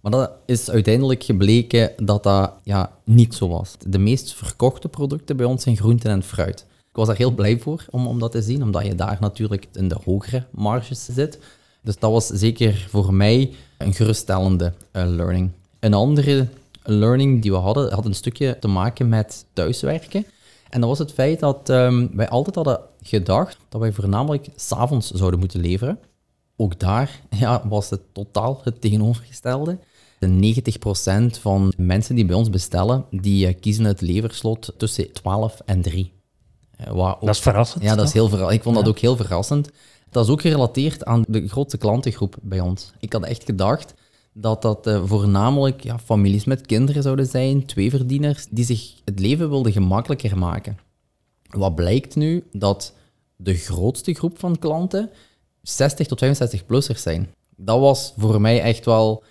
Maar 0.00 0.12
dat 0.12 0.30
is 0.46 0.70
uiteindelijk 0.70 1.22
gebleken 1.22 1.92
dat 1.96 2.22
dat 2.22 2.52
ja, 2.62 2.92
niet 3.04 3.34
zo 3.34 3.48
was. 3.48 3.76
De 3.86 3.98
meest 3.98 4.34
verkochte 4.34 4.88
producten 4.88 5.36
bij 5.36 5.46
ons 5.46 5.62
zijn 5.62 5.76
groenten 5.76 6.10
en 6.10 6.22
fruit. 6.22 6.66
Ik 6.88 6.96
was 6.96 7.06
daar 7.06 7.16
heel 7.16 7.34
blij 7.34 7.58
voor 7.58 7.84
om, 7.90 8.06
om 8.06 8.18
dat 8.18 8.32
te 8.32 8.42
zien, 8.42 8.62
omdat 8.62 8.86
je 8.86 8.94
daar 8.94 9.16
natuurlijk 9.20 9.68
in 9.72 9.88
de 9.88 9.96
hogere 10.04 10.46
marges 10.50 11.04
zit. 11.04 11.38
Dus 11.88 11.98
dat 11.98 12.10
was 12.10 12.26
zeker 12.26 12.86
voor 12.88 13.14
mij 13.14 13.50
een 13.78 13.94
geruststellende 13.94 14.72
eh, 14.90 15.06
learning. 15.06 15.50
Een 15.80 15.94
andere 15.94 16.46
learning 16.82 17.42
die 17.42 17.50
we 17.50 17.56
hadden, 17.56 17.92
had 17.92 18.04
een 18.04 18.14
stukje 18.14 18.58
te 18.60 18.68
maken 18.68 19.08
met 19.08 19.44
thuiswerken. 19.52 20.26
En 20.70 20.80
dat 20.80 20.88
was 20.88 20.98
het 20.98 21.12
feit 21.12 21.40
dat 21.40 21.68
ehm, 21.68 22.06
wij 22.12 22.28
altijd 22.28 22.54
hadden 22.54 22.80
gedacht 23.02 23.56
dat 23.68 23.80
wij 23.80 23.92
voornamelijk 23.92 24.48
s'avonds 24.56 25.10
zouden 25.10 25.40
moeten 25.40 25.60
leveren. 25.60 25.98
Ook 26.56 26.78
daar 26.78 27.20
ja, 27.40 27.68
was 27.68 27.90
het 27.90 28.00
totaal 28.12 28.60
het 28.64 28.80
tegenovergestelde. 28.80 29.78
De 30.18 30.62
90% 31.36 31.40
van 31.40 31.72
mensen 31.76 32.14
die 32.14 32.24
bij 32.24 32.36
ons 32.36 32.50
bestellen, 32.50 33.04
die 33.10 33.46
eh, 33.46 33.54
kiezen 33.60 33.84
het 33.84 34.00
leverslot 34.00 34.72
tussen 34.76 35.12
12 35.12 35.60
en 35.64 35.82
3. 35.82 36.12
Eh, 36.78 36.96
ook- 36.96 37.20
Dat 37.20 37.28
is 37.34 37.38
verrassend. 37.40 37.82
ja, 37.82 37.94
dat 37.94 38.06
is 38.06 38.12
heel 38.12 38.28
verra- 38.28 38.50
Ik 38.50 38.62
vond 38.62 38.74
dat 38.76 38.88
ook 38.88 38.98
heel 38.98 39.16
verrassend. 39.16 39.70
Dat 40.10 40.24
is 40.24 40.30
ook 40.30 40.40
gerelateerd 40.40 41.04
aan 41.04 41.24
de 41.28 41.48
grootste 41.48 41.78
klantengroep 41.78 42.36
bij 42.42 42.60
ons. 42.60 42.92
Ik 43.00 43.12
had 43.12 43.24
echt 43.24 43.44
gedacht 43.44 43.94
dat 44.32 44.62
dat 44.62 44.86
eh, 44.86 45.02
voornamelijk 45.04 45.82
ja, 45.82 45.98
families 45.98 46.44
met 46.44 46.66
kinderen 46.66 47.02
zouden 47.02 47.26
zijn, 47.26 47.66
tweeverdieners, 47.66 48.46
die 48.50 48.64
zich 48.64 48.92
het 49.04 49.18
leven 49.20 49.48
wilden 49.50 49.72
gemakkelijker 49.72 50.38
maken. 50.38 50.78
Wat 51.50 51.74
blijkt 51.74 52.16
nu? 52.16 52.44
Dat 52.52 52.92
de 53.36 53.54
grootste 53.54 54.14
groep 54.14 54.38
van 54.38 54.58
klanten 54.58 55.10
60 55.62 56.06
tot 56.06 56.24
65-plussers 56.24 57.02
zijn. 57.02 57.28
Dat 57.56 57.80
was 57.80 58.12
voor 58.16 58.40
mij 58.40 58.60
echt 58.60 58.84
wel 58.84 59.22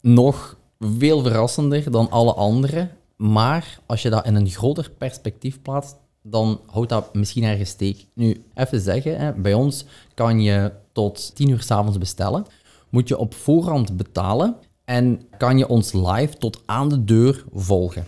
nog 0.00 0.56
veel 0.80 1.22
verrassender 1.22 1.90
dan 1.90 2.10
alle 2.10 2.32
anderen. 2.34 2.90
Maar 3.16 3.78
als 3.86 4.02
je 4.02 4.10
dat 4.10 4.26
in 4.26 4.34
een 4.34 4.50
groter 4.50 4.90
perspectief 4.98 5.62
plaatst, 5.62 5.96
dan 6.26 6.60
houdt 6.66 6.88
dat 6.88 7.14
misschien 7.14 7.44
ergens 7.44 7.70
steek. 7.70 8.06
Nu, 8.14 8.42
even 8.54 8.80
zeggen, 8.80 9.18
hè, 9.18 9.32
bij 9.32 9.54
ons 9.54 9.84
kan 10.14 10.40
je 10.40 10.72
tot 10.92 11.34
10 11.34 11.48
uur 11.48 11.62
s'avonds 11.62 11.98
bestellen. 11.98 12.46
Moet 12.90 13.08
je 13.08 13.18
op 13.18 13.34
voorhand 13.34 13.96
betalen 13.96 14.56
en 14.84 15.20
kan 15.38 15.58
je 15.58 15.68
ons 15.68 15.92
live 15.92 16.36
tot 16.38 16.62
aan 16.64 16.88
de 16.88 17.04
deur 17.04 17.44
volgen. 17.52 18.06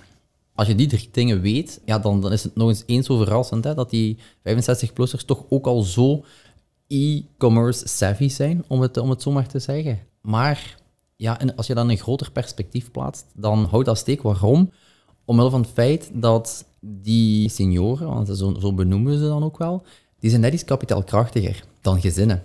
Als 0.55 0.67
je 0.67 0.75
die 0.75 0.87
drie 0.87 1.09
dingen 1.13 1.41
weet, 1.41 1.81
ja, 1.85 1.99
dan, 1.99 2.21
dan 2.21 2.33
is 2.33 2.43
het 2.43 2.55
nog 2.55 2.69
eens 2.69 2.83
eens 2.87 3.07
zo 3.07 3.17
verrassend 3.17 3.65
hè, 3.65 3.75
dat 3.75 3.91
die 3.91 4.19
65-plussers 4.39 5.25
toch 5.27 5.45
ook 5.49 5.67
al 5.67 5.83
zo 5.83 6.25
e-commerce 6.89 7.89
savvy 7.89 8.29
zijn, 8.29 8.65
om 8.67 8.81
het, 8.81 8.97
om 8.97 9.11
het 9.11 9.23
zo 9.23 9.31
maar 9.31 9.49
te 9.49 9.59
zeggen. 9.59 9.99
Maar 10.21 10.77
ja, 11.17 11.41
en 11.41 11.57
als 11.57 11.67
je 11.67 11.75
dan 11.75 11.91
een 11.91 11.97
groter 11.97 12.31
perspectief 12.33 12.91
plaatst, 12.91 13.27
dan 13.35 13.65
houdt 13.65 13.87
dat 13.87 13.99
steek. 13.99 14.23
Waarom? 14.23 14.71
Omwille 15.27 15.51
van 15.51 15.61
het 15.61 15.71
feit 15.71 16.11
dat 16.13 16.65
die 16.81 17.49
senioren, 17.49 18.09
want 18.09 18.29
zo, 18.29 18.55
zo 18.61 18.73
benoemen 18.73 19.19
ze 19.19 19.25
dan 19.25 19.45
ook 19.45 19.59
wel, 19.59 19.83
die 20.19 20.31
zijn 20.31 20.43
net 20.43 20.53
iets 20.53 20.65
kapitaalkrachtiger 20.65 21.65
dan 21.81 22.01
gezinnen. 22.01 22.43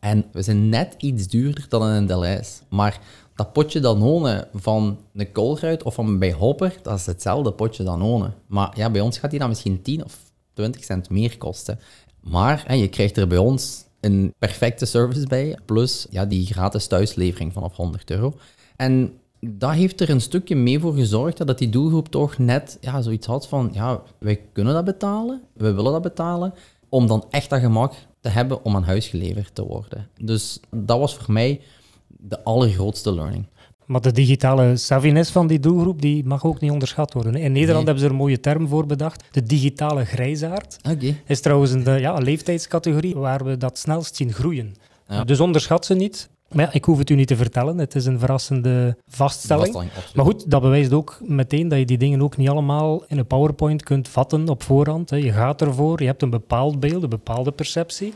En 0.00 0.24
we 0.32 0.42
zijn 0.42 0.68
net 0.68 0.94
iets 0.98 1.26
duurder 1.26 1.66
dan 1.68 1.92
in 1.92 2.06
Deleuze. 2.06 2.52
Maar 2.68 3.00
dat 3.34 3.52
potje 3.52 3.80
Danone 3.80 4.48
van 4.54 4.98
een 5.14 5.32
Colruyt 5.32 5.82
of 5.82 5.94
van 5.94 6.18
bij 6.18 6.32
Hopper, 6.32 6.78
dat 6.82 6.98
is 6.98 7.06
hetzelfde 7.06 7.52
potje 7.52 7.84
Danone. 7.84 8.30
Maar 8.46 8.72
ja, 8.76 8.90
bij 8.90 9.00
ons 9.00 9.18
gaat 9.18 9.30
die 9.30 9.38
dan 9.38 9.48
misschien 9.48 9.82
10 9.82 10.04
of 10.04 10.18
20 10.52 10.84
cent 10.84 11.10
meer 11.10 11.38
kosten. 11.38 11.78
Maar 12.20 12.64
hè, 12.66 12.74
je 12.74 12.88
krijgt 12.88 13.16
er 13.16 13.26
bij 13.26 13.38
ons 13.38 13.84
een 14.00 14.34
perfecte 14.38 14.86
service 14.86 15.26
bij, 15.26 15.58
plus 15.64 16.06
ja, 16.10 16.24
die 16.26 16.46
gratis 16.46 16.86
thuislevering 16.86 17.52
vanaf 17.52 17.76
100 17.76 18.10
euro. 18.10 18.34
En 18.76 19.12
dat 19.40 19.72
heeft 19.72 20.00
er 20.00 20.10
een 20.10 20.20
stukje 20.20 20.56
mee 20.56 20.80
voor 20.80 20.94
gezorgd 20.94 21.46
dat 21.46 21.58
die 21.58 21.68
doelgroep 21.68 22.08
toch 22.08 22.38
net 22.38 22.78
ja, 22.80 23.00
zoiets 23.02 23.26
had 23.26 23.48
van, 23.48 23.70
ja, 23.72 24.02
wij 24.18 24.40
kunnen 24.52 24.74
dat 24.74 24.84
betalen, 24.84 25.42
we 25.52 25.72
willen 25.72 25.92
dat 25.92 26.02
betalen, 26.02 26.54
om 26.88 27.06
dan 27.06 27.24
echt 27.30 27.50
dat 27.50 27.60
gemak 27.60 27.92
te 28.20 28.28
hebben 28.28 28.64
om 28.64 28.76
aan 28.76 28.82
huis 28.84 29.06
geleverd 29.08 29.54
te 29.54 29.64
worden. 29.66 30.08
Dus 30.20 30.60
dat 30.70 30.98
was 30.98 31.14
voor 31.14 31.32
mij 31.32 31.60
de 32.08 32.44
allergrootste 32.44 33.14
learning. 33.14 33.46
Maar 33.86 34.00
de 34.00 34.12
digitale 34.12 34.76
savviness 34.76 35.30
van 35.30 35.46
die 35.46 35.60
doelgroep 35.60 36.02
die 36.02 36.24
mag 36.24 36.44
ook 36.44 36.60
niet 36.60 36.70
onderschat 36.70 37.12
worden. 37.12 37.34
In 37.34 37.52
Nederland 37.52 37.76
Nee. 37.76 37.84
hebben 37.84 37.98
ze 37.98 38.04
er 38.04 38.10
een 38.10 38.16
mooie 38.16 38.40
term 38.40 38.68
voor 38.68 38.86
bedacht. 38.86 39.24
De 39.30 39.42
digitale 39.42 40.04
grijzaard 40.04 40.76
Oké. 40.90 41.14
is 41.26 41.40
trouwens 41.40 41.70
een, 41.70 41.86
eh, 41.86 42.00
ja, 42.00 42.14
leeftijdscategorie 42.18 43.16
waar 43.16 43.44
we 43.44 43.56
dat 43.56 43.78
snelst 43.78 44.16
zien 44.16 44.32
groeien. 44.32 44.74
Ja. 45.08 45.24
Dus 45.24 45.40
onderschat 45.40 45.86
ze 45.86 45.94
niet. 45.94 46.28
Maar 46.52 46.64
ja, 46.64 46.72
ik 46.72 46.84
hoef 46.84 46.98
het 46.98 47.10
u 47.10 47.14
niet 47.14 47.26
te 47.28 47.36
vertellen. 47.36 47.78
Het 47.78 47.94
is 47.94 48.06
een 48.06 48.18
verrassende 48.18 48.96
vaststelling. 49.08 49.74
Maar 50.14 50.24
goed, 50.24 50.50
dat 50.50 50.60
bewijst 50.62 50.92
ook 50.92 51.18
meteen 51.26 51.68
dat 51.68 51.78
je 51.78 51.84
die 51.84 51.98
dingen 51.98 52.22
ook 52.22 52.36
niet 52.36 52.48
allemaal 52.48 53.04
in 53.08 53.18
een 53.18 53.26
PowerPoint 53.26 53.82
kunt 53.82 54.08
vatten 54.08 54.48
op 54.48 54.62
voorhand. 54.62 55.10
hè. 55.10 55.16
Je 55.16 55.32
gaat 55.32 55.60
ervoor, 55.60 56.00
je 56.00 56.06
hebt 56.06 56.22
een 56.22 56.30
bepaald 56.30 56.80
beeld, 56.80 57.02
een 57.02 57.08
bepaalde 57.08 57.50
perceptie. 57.52 58.14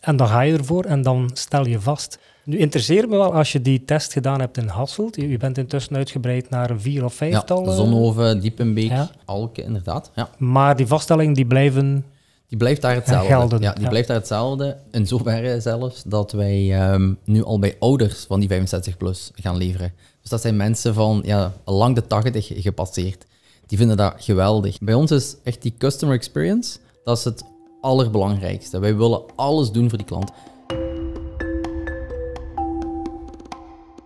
En 0.00 0.16
dan 0.16 0.28
ga 0.28 0.40
je 0.40 0.56
ervoor 0.56 0.84
en 0.84 1.02
dan 1.02 1.30
stel 1.32 1.66
je 1.66 1.80
vast. 1.80 2.18
Nu 2.44 2.58
interesseert 2.58 3.08
me 3.08 3.16
wel 3.16 3.34
als 3.34 3.52
je 3.52 3.60
die 3.62 3.84
test 3.84 4.12
gedaan 4.12 4.40
hebt 4.40 4.56
in 4.56 4.68
Hasselt. 4.68 5.16
Je 5.16 5.28
je 5.28 5.36
bent 5.36 5.58
intussen 5.58 5.96
uitgebreid 5.96 6.50
naar 6.50 6.70
een 6.70 6.80
vier 6.80 7.04
of 7.04 7.12
Ja, 7.12 7.16
vijftal. 7.30 7.66
eh, 7.66 7.76
Zonhoven, 7.76 8.40
Diepenbeek, 8.40 8.90
Ja. 8.90 9.10
Alke, 9.24 9.62
inderdaad. 9.62 10.10
Ja. 10.14 10.28
Maar 10.38 10.76
die 10.76 10.86
vaststellingen 10.86 11.34
die 11.34 11.46
blijven 11.46 12.04
Die 12.48 12.58
blijft 12.58 12.82
daar 12.82 12.94
hetzelfde. 12.94 13.28
gelden, 13.28 13.60
ja, 13.60 13.72
die 13.72 13.82
ja. 13.82 13.88
blijft 13.88 14.08
daar 14.08 14.16
hetzelfde. 14.16 14.76
In 14.90 15.06
zoverre 15.06 15.60
zelfs 15.60 16.02
dat 16.06 16.32
wij 16.32 16.80
ehm, 16.80 17.12
nu 17.24 17.44
al 17.44 17.58
bij 17.58 17.76
ouders 17.78 18.24
van 18.24 18.40
die 18.40 18.48
65 18.48 18.96
plus 18.96 19.30
gaan 19.34 19.56
leveren. 19.56 19.92
Dus 20.20 20.30
dat 20.30 20.40
zijn 20.40 20.56
mensen 20.56 20.94
van 20.94 21.22
ja, 21.24 21.52
lang 21.64 21.94
de 21.94 22.06
80 22.06 22.50
gepasseerd. 22.54 23.26
Die 23.66 23.78
vinden 23.78 23.96
dat 23.96 24.14
geweldig. 24.16 24.78
Bij 24.78 24.94
ons 24.94 25.10
is 25.10 25.36
echt 25.42 25.62
die 25.62 25.74
customer 25.78 26.16
experience, 26.16 26.78
dat 27.04 27.18
is 27.18 27.24
het 27.24 27.44
allerbelangrijkste. 27.80 28.78
Wij 28.78 28.96
willen 28.96 29.22
alles 29.34 29.70
doen 29.70 29.88
voor 29.88 29.98
die 29.98 30.06
klant. 30.06 30.30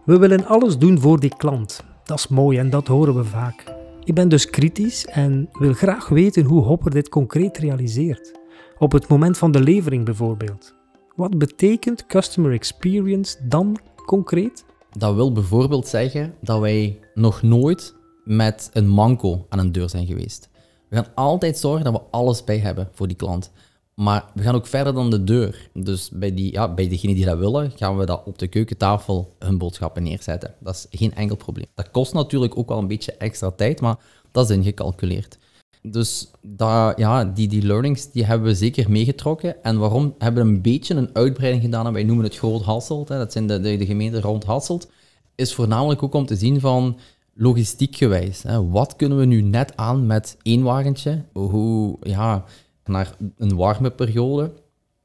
We 0.04 0.18
willen 0.18 0.46
alles 0.46 0.78
doen 0.78 1.00
voor 1.00 1.20
die 1.20 1.36
klant. 1.36 1.82
Dat 2.04 2.18
is 2.18 2.28
mooi 2.28 2.58
en 2.58 2.70
dat 2.70 2.86
horen 2.86 3.14
we 3.14 3.24
vaak. 3.24 3.77
Ik 4.08 4.14
ben 4.14 4.28
dus 4.28 4.50
kritisch 4.50 5.06
en 5.06 5.48
wil 5.52 5.72
graag 5.72 6.08
weten 6.08 6.44
hoe 6.44 6.62
Hopper 6.62 6.90
dit 6.90 7.08
concreet 7.08 7.58
realiseert. 7.58 8.38
Op 8.78 8.92
het 8.92 9.08
moment 9.08 9.38
van 9.38 9.50
de 9.50 9.60
levering 9.60 10.04
bijvoorbeeld. 10.04 10.74
Wat 11.16 11.38
betekent 11.38 12.06
customer 12.06 12.52
experience 12.52 13.36
dan 13.48 13.78
concreet? 14.06 14.64
Dat 14.90 15.14
wil 15.14 15.32
bijvoorbeeld 15.32 15.88
zeggen 15.88 16.34
dat 16.40 16.60
wij 16.60 16.98
nog 17.14 17.42
nooit 17.42 17.94
met 18.24 18.70
een 18.72 18.88
manco 18.88 19.46
aan 19.48 19.58
een 19.58 19.72
deur 19.72 19.88
zijn 19.88 20.06
geweest. 20.06 20.48
We 20.88 20.96
gaan 20.96 21.14
altijd 21.14 21.58
zorgen 21.58 21.84
dat 21.84 21.92
we 21.92 22.08
alles 22.10 22.44
bij 22.44 22.58
hebben 22.58 22.88
voor 22.92 23.06
die 23.08 23.16
klant. 23.16 23.52
Maar 23.98 24.24
we 24.34 24.42
gaan 24.42 24.54
ook 24.54 24.66
verder 24.66 24.94
dan 24.94 25.10
de 25.10 25.24
deur. 25.24 25.70
Dus 25.74 26.10
bij, 26.12 26.34
die, 26.34 26.52
ja, 26.52 26.74
bij 26.74 26.88
degenen 26.88 27.16
die 27.16 27.24
dat 27.24 27.38
willen, 27.38 27.72
gaan 27.76 27.96
we 27.96 28.06
dat 28.06 28.22
op 28.24 28.38
de 28.38 28.48
keukentafel 28.48 29.34
hun 29.38 29.58
boodschappen 29.58 30.02
neerzetten. 30.02 30.54
Dat 30.60 30.74
is 30.74 30.98
geen 30.98 31.14
enkel 31.14 31.36
probleem. 31.36 31.66
Dat 31.74 31.90
kost 31.90 32.12
natuurlijk 32.12 32.58
ook 32.58 32.68
wel 32.68 32.78
een 32.78 32.86
beetje 32.86 33.12
extra 33.12 33.50
tijd, 33.50 33.80
maar 33.80 33.96
dat 34.30 34.50
is 34.50 34.56
ingecalculeerd. 34.56 35.38
Dus 35.82 36.30
dat, 36.42 36.98
ja, 36.98 37.24
die, 37.24 37.48
die 37.48 37.62
learnings 37.62 38.10
die 38.10 38.24
hebben 38.24 38.46
we 38.46 38.54
zeker 38.54 38.90
meegetrokken. 38.90 39.62
En 39.62 39.78
waarom 39.78 40.14
hebben 40.18 40.44
we 40.44 40.50
een 40.50 40.62
beetje 40.62 40.94
een 40.94 41.10
uitbreiding 41.12 41.62
gedaan? 41.62 41.86
En 41.86 41.92
wij 41.92 42.04
noemen 42.04 42.24
het 42.24 42.36
Groot 42.36 42.62
Hasselt. 42.62 43.08
Hè, 43.08 43.18
dat 43.18 43.32
zijn 43.32 43.46
de, 43.46 43.60
de, 43.60 43.86
gemeenten 43.86 44.20
rond 44.20 44.44
Hasselt. 44.44 44.88
Is 45.34 45.54
voornamelijk 45.54 46.02
ook 46.02 46.14
om 46.14 46.26
te 46.26 46.36
zien 46.36 46.60
van 46.60 46.98
logistiek 47.34 47.96
gewijs. 47.96 48.42
Hè, 48.42 48.68
wat 48.68 48.96
kunnen 48.96 49.18
we 49.18 49.24
nu 49.24 49.42
net 49.42 49.76
aan 49.76 50.06
met 50.06 50.36
één 50.42 50.62
wagentje? 50.62 51.24
Hoe, 51.32 51.96
ja, 52.02 52.44
naar 52.88 53.16
een 53.36 53.56
warme 53.56 53.90
periode 53.90 54.52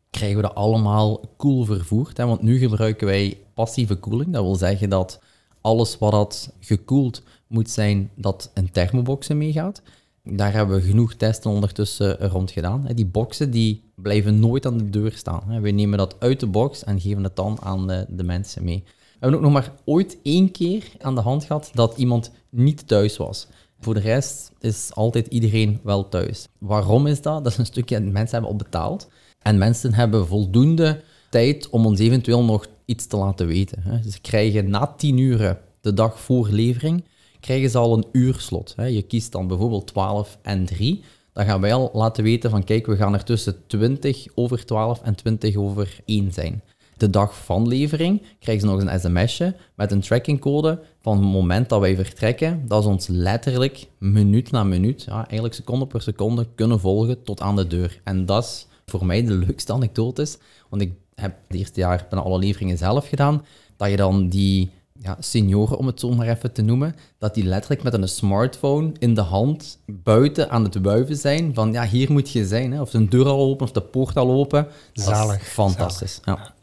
krijgen 0.10 0.36
we 0.36 0.42
dat 0.42 0.56
allemaal 0.56 1.22
koel 1.38 1.66
vervoerd. 1.66 2.18
Hè? 2.18 2.26
Want 2.26 2.42
nu 2.42 2.58
gebruiken 2.58 3.08
wij 3.08 3.38
passieve 3.54 3.96
koeling. 3.96 4.34
Dat 4.34 4.44
wil 4.44 4.56
zeggen 4.56 4.90
dat 4.90 5.22
alles 5.62 5.98
wat 5.98 6.12
dat 6.12 6.54
gekoeld 6.60 7.24
moet 7.48 7.70
zijn, 7.70 8.12
dat 8.16 8.52
in 8.54 8.72
thermoboxen 8.72 9.38
meegaat. 9.38 9.82
Daar 10.24 10.54
hebben 10.54 10.76
we 10.76 10.82
genoeg 10.82 11.14
testen 11.14 11.52
ondertussen 11.52 12.18
rond 12.18 12.52
gedaan. 12.52 12.88
Die 12.94 13.06
boxen 13.06 13.52
die 13.52 13.84
blijven 13.96 14.40
nooit 14.40 14.66
aan 14.66 14.78
de 14.78 14.90
deur 14.90 15.12
staan. 15.12 15.62
We 15.62 15.70
nemen 15.70 15.98
dat 15.98 16.16
uit 16.20 16.40
de 16.40 16.48
box 16.48 16.84
en 16.84 17.02
geven 17.02 17.24
het 17.24 17.36
dan 17.36 17.58
aan 17.62 17.88
de 17.88 18.24
mensen 18.24 18.64
mee. 18.64 18.84
We 18.86 19.20
hebben 19.20 19.38
ook 19.38 19.44
nog 19.44 19.54
maar 19.54 19.74
ooit 19.86 20.18
één 20.24 20.52
keer 20.52 20.92
aan 21.02 21.16
de 21.16 21.22
hand 21.22 21.44
gehad 21.44 21.72
dat 21.74 21.98
iemand 21.98 22.32
niet 22.50 22.88
thuis 22.88 23.18
was. 23.18 23.48
Voor 23.84 23.94
de 23.94 24.00
rest 24.00 24.52
is 24.60 24.90
altijd 24.94 25.28
iedereen 25.28 25.80
wel 25.84 26.10
thuis. 26.10 26.48
Waarom 26.58 27.08
is 27.08 27.22
dat? 27.22 27.38
Dat 27.44 27.52
is 27.52 27.58
een 27.58 27.66
stukje, 27.66 28.00
mensen 28.00 28.32
hebben 28.32 28.50
al 28.50 28.56
betaald. 28.56 29.08
En 29.42 29.58
mensen 29.58 29.94
hebben 29.94 30.28
voldoende 30.28 31.02
tijd 31.30 31.70
om 31.70 31.86
ons 31.86 32.00
eventueel 32.00 32.44
nog 32.44 32.66
iets 32.86 33.06
te 33.06 33.18
laten 33.18 33.48
weten. 33.48 34.04
Ze 34.12 34.22
krijgen 34.22 34.70
na 34.70 34.94
10 34.98 35.18
uur 35.18 35.60
de 35.82 35.94
dag 35.94 36.20
voor 36.20 36.48
levering, 36.50 37.04
krijgen 37.40 37.70
ze 37.70 37.78
al 37.78 37.98
een 37.98 38.06
uurslot. 38.12 38.76
Je 38.78 39.02
kiest 39.02 39.32
dan 39.32 39.48
bijvoorbeeld 39.48 39.88
12 39.88 40.38
en 40.42 40.66
3. 40.66 41.04
Dan 41.34 41.46
gaan 41.46 41.62
wij 41.62 41.74
al 41.74 41.90
laten 41.94 42.24
weten 42.24 42.50
van 42.50 42.64
kijk, 42.64 42.86
we 42.86 42.96
gaan 42.96 43.14
er 43.14 43.24
tussen 43.24 43.68
20 43.68 44.26
over 44.36 44.66
12 44.66 45.02
en 45.02 45.16
20 45.16 45.56
over 45.56 46.00
1 46.06 46.32
zijn. 46.32 46.62
De 47.04 47.10
dag 47.10 47.38
van 47.38 47.68
levering 47.68 48.22
krijgen 48.40 48.68
ze 48.68 48.74
nog 48.74 48.82
een 48.82 49.00
sms'je 49.00 49.56
met 49.76 49.92
een 49.92 50.02
trackingcode 50.02 50.80
van 51.02 51.18
het 51.18 51.26
moment 51.26 51.70
dat 51.70 51.80
wij 51.80 51.96
vertrekken. 51.96 52.68
Dat 52.68 52.82
is 52.82 52.90
ons 52.90 53.08
letterlijk 53.08 53.88
minuut 53.98 54.52
na 54.52 54.64
minuut, 54.64 55.04
ja, 55.04 55.16
eigenlijk 55.16 55.54
seconde 55.54 55.88
per 55.88 56.02
seconde, 56.02 56.48
kunnen 56.56 56.80
volgen 56.80 57.24
tot 57.24 57.42
aan 57.42 57.56
de 57.56 57.68
deur. 57.68 58.02
En 58.04 58.26
dat 58.26 58.44
is 58.44 58.68
voor 58.86 59.06
mij 59.06 59.24
de 59.24 59.34
leukste 59.34 59.74
anekdote, 59.74 60.28
want 60.70 60.82
ik 60.82 60.92
heb 61.16 61.36
het 61.48 61.58
eerste 61.58 61.80
jaar 61.80 62.06
bijna 62.10 62.26
alle 62.26 62.38
leveringen 62.38 62.78
zelf 62.78 63.08
gedaan, 63.08 63.46
dat 63.78 63.90
je 63.90 63.96
dan 63.96 64.30
die 64.30 64.72
ja, 65.00 65.18
senioren, 65.20 65.78
om 65.78 65.88
het 65.88 66.00
zo 66.00 66.12
maar 66.12 66.28
even 66.28 66.52
te 66.54 66.62
noemen, 66.62 66.96
dat 67.18 67.34
die 67.34 67.44
letterlijk 67.44 67.84
met 67.84 67.94
een 67.94 68.08
smartphone 68.08 68.92
in 69.00 69.14
de 69.14 69.22
hand 69.22 69.80
buiten 69.86 70.50
aan 70.50 70.64
het 70.64 70.82
wuiven 70.82 71.18
zijn 71.18 71.54
van 71.54 71.72
ja, 71.72 71.86
hier 71.86 72.12
moet 72.12 72.32
je 72.32 72.48
zijn. 72.48 72.72
Hè. 72.72 72.82
Of 72.82 72.90
de 72.90 73.08
deur 73.08 73.26
al 73.26 73.40
open 73.40 73.66
of 73.66 73.72
de 73.72 73.82
poort 73.82 74.18
al 74.18 74.32
open. 74.32 74.64
Dat 74.64 74.74
is 74.94 75.04
Zalig, 75.04 75.48
fantastisch. 75.48 76.20
Ja. 76.26 76.54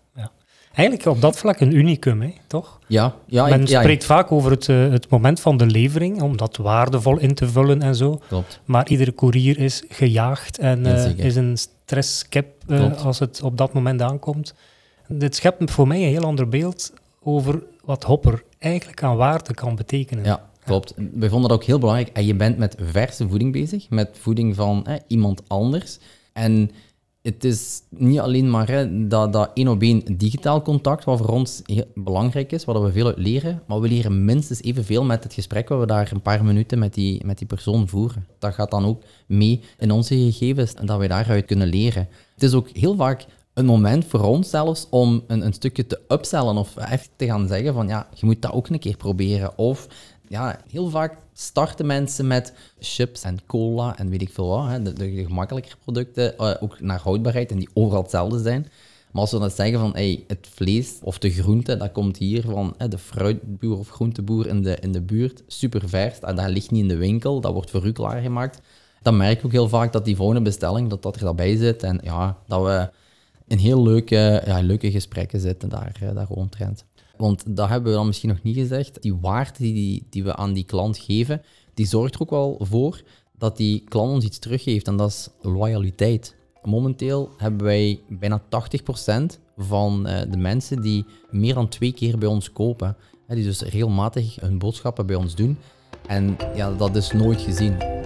Eigenlijk 0.74 1.08
op 1.08 1.20
dat 1.20 1.38
vlak 1.38 1.60
een 1.60 1.74
unicum, 1.76 2.20
hè, 2.22 2.32
toch? 2.46 2.78
Ja, 2.86 3.14
ja, 3.26 3.46
Men 3.46 3.60
ik- 3.60 3.68
ja, 3.68 3.80
spreekt 3.80 4.04
vaak 4.04 4.32
over 4.32 4.50
het, 4.50 4.68
eh, 4.68 4.90
het 4.90 5.08
moment 5.08 5.40
van 5.40 5.56
de 5.56 5.66
levering, 5.66 6.22
om 6.22 6.36
dat 6.36 6.56
waardevol 6.56 7.18
in 7.18 7.34
te 7.34 7.48
vullen 7.48 7.82
en 7.82 7.94
zo. 7.94 8.20
klopt. 8.28 8.60
Maar 8.64 8.88
iedere 8.88 9.12
koerier 9.12 9.58
is 9.58 9.82
gejaagd 9.88 10.58
en 10.58 10.86
eh, 10.86 10.92
is 11.24 11.36
een 11.36 11.56
stresskep 11.56 12.46
eh, 12.68 13.04
als 13.04 13.18
het 13.18 13.42
op 13.42 13.56
dat 13.58 13.72
moment 13.72 14.02
aankomt. 14.02 14.54
Dit 15.08 15.34
schept 15.36 15.70
voor 15.70 15.86
mij 15.88 15.96
een 16.02 16.08
heel 16.08 16.24
ander 16.24 16.48
beeld 16.48 16.92
over 17.22 17.62
wat 17.84 18.02
Hopper 18.04 18.42
eigenlijk 18.58 19.02
aan 19.02 19.16
waarde 19.16 19.54
kan 19.54 19.74
betekenen. 19.76 20.24
Ja, 20.24 20.48
klopt. 20.64 20.94
Wij 21.14 21.28
vonden 21.28 21.48
dat 21.48 21.58
ook 21.58 21.64
heel 21.64 21.78
belangrijk. 21.78 22.08
En 22.12 22.26
je 22.26 22.34
bent 22.34 22.58
met 22.58 22.76
verse 22.80 23.28
voeding 23.28 23.52
bezig, 23.52 23.86
met 23.90 24.08
voeding 24.20 24.54
van 24.56 24.86
iemand 25.06 25.42
anders. 25.46 25.98
En 26.32 26.70
het 27.22 27.44
is 27.44 27.82
niet 27.88 28.18
alleen 28.18 28.50
maar 28.50 28.88
dat, 29.08 29.32
dat 29.32 29.50
één 29.54 29.68
op 29.68 29.82
één 29.82 30.02
digitaal 30.16 30.62
contact, 30.62 31.04
wat 31.04 31.18
voor 31.18 31.28
ons 31.28 31.62
heel 31.64 31.84
belangrijk 31.94 32.52
is, 32.52 32.64
waar 32.64 32.82
we 32.82 32.92
veel 32.92 33.06
uit 33.06 33.18
leren, 33.18 33.62
maar 33.66 33.80
we 33.80 33.88
leren 33.88 34.24
minstens 34.24 34.62
evenveel 34.62 35.04
met 35.04 35.24
het 35.24 35.32
gesprek 35.32 35.68
waar 35.68 35.80
we 35.80 35.86
daar 35.86 36.10
een 36.12 36.22
paar 36.22 36.44
minuten 36.44 36.78
met 36.78 36.94
die, 36.94 37.24
met 37.26 37.38
die 37.38 37.46
persoon 37.46 37.88
voeren. 37.88 38.26
Dat 38.38 38.54
gaat 38.54 38.70
dan 38.70 38.84
ook 38.84 39.02
mee 39.26 39.60
in 39.78 39.90
onze 39.90 40.14
gegevens 40.14 40.74
en 40.74 40.86
dat 40.86 40.98
wij 40.98 41.08
daaruit 41.08 41.44
kunnen 41.44 41.68
leren. 41.68 42.08
Het 42.34 42.42
is 42.42 42.54
ook 42.54 42.68
heel 42.68 42.96
vaak 42.96 43.26
een 43.54 43.66
moment 43.66 44.04
voor 44.04 44.22
ons 44.22 44.50
zelfs 44.50 44.86
om 44.90 45.24
een, 45.26 45.44
een 45.46 45.52
stukje 45.52 45.86
te 45.86 46.00
upsellen 46.08 46.56
of 46.56 46.76
echt 46.76 47.10
te 47.16 47.26
gaan 47.26 47.48
zeggen 47.48 47.74
van 47.74 47.88
ja, 47.88 48.08
je 48.14 48.26
moet 48.26 48.42
dat 48.42 48.52
ook 48.52 48.68
een 48.68 48.78
keer 48.78 48.96
proberen. 48.96 49.58
Of 49.58 49.88
ja, 50.30 50.60
heel 50.68 50.88
vaak 50.88 51.16
starten 51.32 51.86
mensen 51.86 52.26
met 52.26 52.52
chips 52.78 53.22
en 53.22 53.38
cola 53.46 53.98
en 53.98 54.08
weet 54.08 54.22
ik 54.22 54.32
veel 54.32 54.48
wat, 54.48 54.68
hè, 54.68 54.82
de, 54.82 54.92
de, 54.92 55.62
producten, 55.82 56.38
eh, 56.38 56.54
ook 56.60 56.80
naar 56.80 57.00
houdbaarheid 57.00 57.50
en 57.50 57.58
die 57.58 57.68
overal 57.72 58.02
hetzelfde 58.02 58.42
zijn. 58.42 58.66
Maar 59.12 59.22
als 59.22 59.30
we 59.30 59.38
dan 59.38 59.50
zeggen 59.50 59.78
van 59.78 59.92
hey, 59.92 60.24
het 60.26 60.48
vlees 60.54 60.98
of 61.02 61.18
de 61.18 61.30
groente, 61.30 61.76
dat 61.76 61.92
komt 61.92 62.16
hier 62.16 62.42
van 62.42 62.74
hè, 62.78 62.88
de 62.88 62.98
fruitboer 62.98 63.78
of 63.78 63.88
groenteboer 63.88 64.46
in 64.46 64.62
de, 64.62 64.76
in 64.80 64.92
de 64.92 65.00
buurt, 65.00 65.42
super 65.46 65.88
vers, 65.88 66.20
en 66.20 66.36
dat 66.36 66.48
ligt 66.48 66.70
niet 66.70 66.82
in 66.82 66.88
de 66.88 66.96
winkel, 66.96 67.40
dat 67.40 67.52
wordt 67.52 67.70
voor 67.70 67.86
u 67.86 67.92
klaargemaakt. 67.92 68.60
Dan 69.02 69.16
merk 69.16 69.38
ik 69.38 69.44
ook 69.44 69.52
heel 69.52 69.68
vaak 69.68 69.92
dat 69.92 70.04
die 70.04 70.16
volgende 70.16 70.42
bestelling, 70.42 70.90
dat 70.90 71.02
dat 71.02 71.16
er 71.16 71.24
daarbij 71.24 71.56
zit 71.56 71.82
en 71.82 72.00
ja, 72.02 72.38
dat 72.46 72.62
we 72.62 72.90
in 73.46 73.58
heel 73.58 73.82
leuke, 73.82 74.42
ja, 74.46 74.60
leuke 74.60 74.90
gesprekken 74.90 75.40
zitten 75.40 75.68
daar, 75.68 75.96
eh, 76.00 76.14
daar 76.14 76.26
rondtrend. 76.28 76.84
Want 77.20 77.56
dat 77.56 77.68
hebben 77.68 77.90
we 77.90 77.96
dan 77.96 78.06
misschien 78.06 78.28
nog 78.28 78.42
niet 78.42 78.56
gezegd. 78.56 79.02
Die 79.02 79.14
waarde 79.14 79.58
die, 79.58 80.06
die 80.10 80.24
we 80.24 80.36
aan 80.36 80.52
die 80.52 80.64
klant 80.64 80.98
geven, 80.98 81.42
die 81.74 81.86
zorgt 81.86 82.14
er 82.14 82.20
ook 82.20 82.30
wel 82.30 82.58
voor 82.60 83.02
dat 83.38 83.56
die 83.56 83.84
klant 83.88 84.12
ons 84.12 84.24
iets 84.24 84.38
teruggeeft. 84.38 84.86
En 84.86 84.96
dat 84.96 85.08
is 85.08 85.28
loyaliteit. 85.40 86.36
Momenteel 86.62 87.30
hebben 87.36 87.66
wij 87.66 88.00
bijna 88.08 88.42
80% 88.42 89.40
van 89.56 90.06
eh, 90.06 90.30
de 90.30 90.36
mensen 90.36 90.82
die 90.82 91.04
meer 91.30 91.54
dan 91.54 91.68
twee 91.68 91.92
keer 91.92 92.18
bij 92.18 92.28
ons 92.28 92.52
kopen. 92.52 92.96
Die 93.28 93.44
dus 93.44 93.60
regelmatig 93.60 94.40
hun 94.40 94.58
boodschappen 94.58 95.06
bij 95.06 95.16
ons 95.16 95.34
doen. 95.34 95.58
En 96.06 96.36
ja, 96.54 96.72
dat 96.72 96.96
is 96.96 97.12
nooit 97.12 97.40
gezien. 97.40 97.99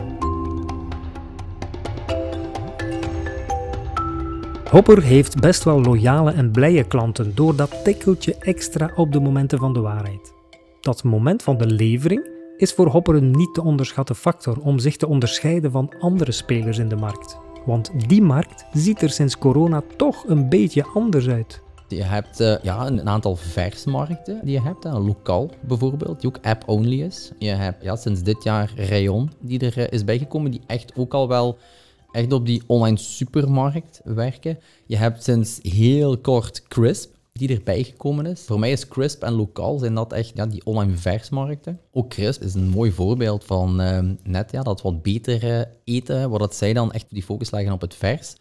Hopper 4.74 5.02
heeft 5.02 5.40
best 5.40 5.64
wel 5.64 5.80
loyale 5.80 6.32
en 6.32 6.50
blije 6.50 6.84
klanten 6.84 7.34
door 7.34 7.56
dat 7.56 7.84
tikkeltje 7.84 8.36
extra 8.38 8.90
op 8.96 9.12
de 9.12 9.20
momenten 9.20 9.58
van 9.58 9.72
de 9.72 9.80
waarheid. 9.80 10.32
Dat 10.80 11.04
moment 11.04 11.42
van 11.42 11.56
de 11.56 11.66
levering 11.66 12.28
is 12.56 12.72
voor 12.72 12.86
Hopper 12.86 13.14
een 13.14 13.30
niet 13.30 13.54
te 13.54 13.64
onderschatten 13.64 14.16
factor 14.16 14.60
om 14.60 14.78
zich 14.78 14.96
te 14.96 15.06
onderscheiden 15.06 15.70
van 15.70 15.92
andere 16.00 16.32
spelers 16.32 16.78
in 16.78 16.88
de 16.88 16.96
markt. 16.96 17.38
Want 17.64 18.08
die 18.08 18.22
markt 18.22 18.64
ziet 18.72 19.02
er 19.02 19.10
sinds 19.10 19.38
corona 19.38 19.82
toch 19.96 20.24
een 20.28 20.48
beetje 20.48 20.84
anders 20.94 21.28
uit. 21.28 21.62
Je 21.88 22.02
hebt 22.02 22.40
eh, 22.40 22.56
ja, 22.62 22.86
een 22.86 23.08
aantal 23.08 23.36
versmarkten 23.36 24.40
die 24.42 24.52
je 24.52 24.62
hebt. 24.62 24.84
Hè. 24.84 24.98
Lokaal 24.98 25.50
bijvoorbeeld, 25.60 26.20
die 26.20 26.28
ook 26.28 26.38
app-only 26.42 27.02
is. 27.02 27.32
Je 27.38 27.50
hebt 27.50 27.82
ja, 27.82 27.96
sinds 27.96 28.22
dit 28.22 28.42
jaar 28.42 28.72
Rayon 28.76 29.30
die 29.40 29.58
er 29.58 29.78
eh, 29.78 29.86
is 29.90 30.04
bijgekomen, 30.04 30.50
die 30.50 30.62
echt 30.66 30.92
ook 30.96 31.14
al 31.14 31.28
wel 31.28 31.58
echt 32.14 32.32
op 32.32 32.46
die 32.46 32.62
online 32.66 32.96
supermarkt 32.96 34.00
werken. 34.04 34.58
Je 34.86 34.96
hebt 34.96 35.22
sinds 35.22 35.58
heel 35.62 36.18
kort 36.18 36.62
Crisp, 36.62 37.10
die 37.32 37.48
erbij 37.48 37.82
gekomen 37.82 38.26
is. 38.26 38.40
Voor 38.40 38.58
mij 38.58 38.70
is 38.70 38.88
Crisp 38.88 39.22
en 39.22 39.32
Lokaal 39.32 39.78
zijn 39.78 39.94
dat 39.94 40.12
echt 40.12 40.32
ja, 40.34 40.46
die 40.46 40.64
online 40.64 40.96
versmarkten. 40.96 41.80
Ook 41.92 42.08
Crisp 42.08 42.42
is 42.42 42.54
een 42.54 42.68
mooi 42.68 42.92
voorbeeld 42.92 43.44
van 43.44 43.80
eh, 43.80 43.98
net 44.22 44.50
ja, 44.50 44.62
dat 44.62 44.82
wat 44.82 45.02
betere 45.02 45.68
eten, 45.84 46.30
waar 46.30 46.38
dat 46.38 46.54
zij 46.54 46.72
dan 46.72 46.92
echt 46.92 47.06
die 47.08 47.22
focus 47.22 47.50
leggen 47.50 47.72
op 47.72 47.80
het 47.80 47.94
vers. 47.94 48.36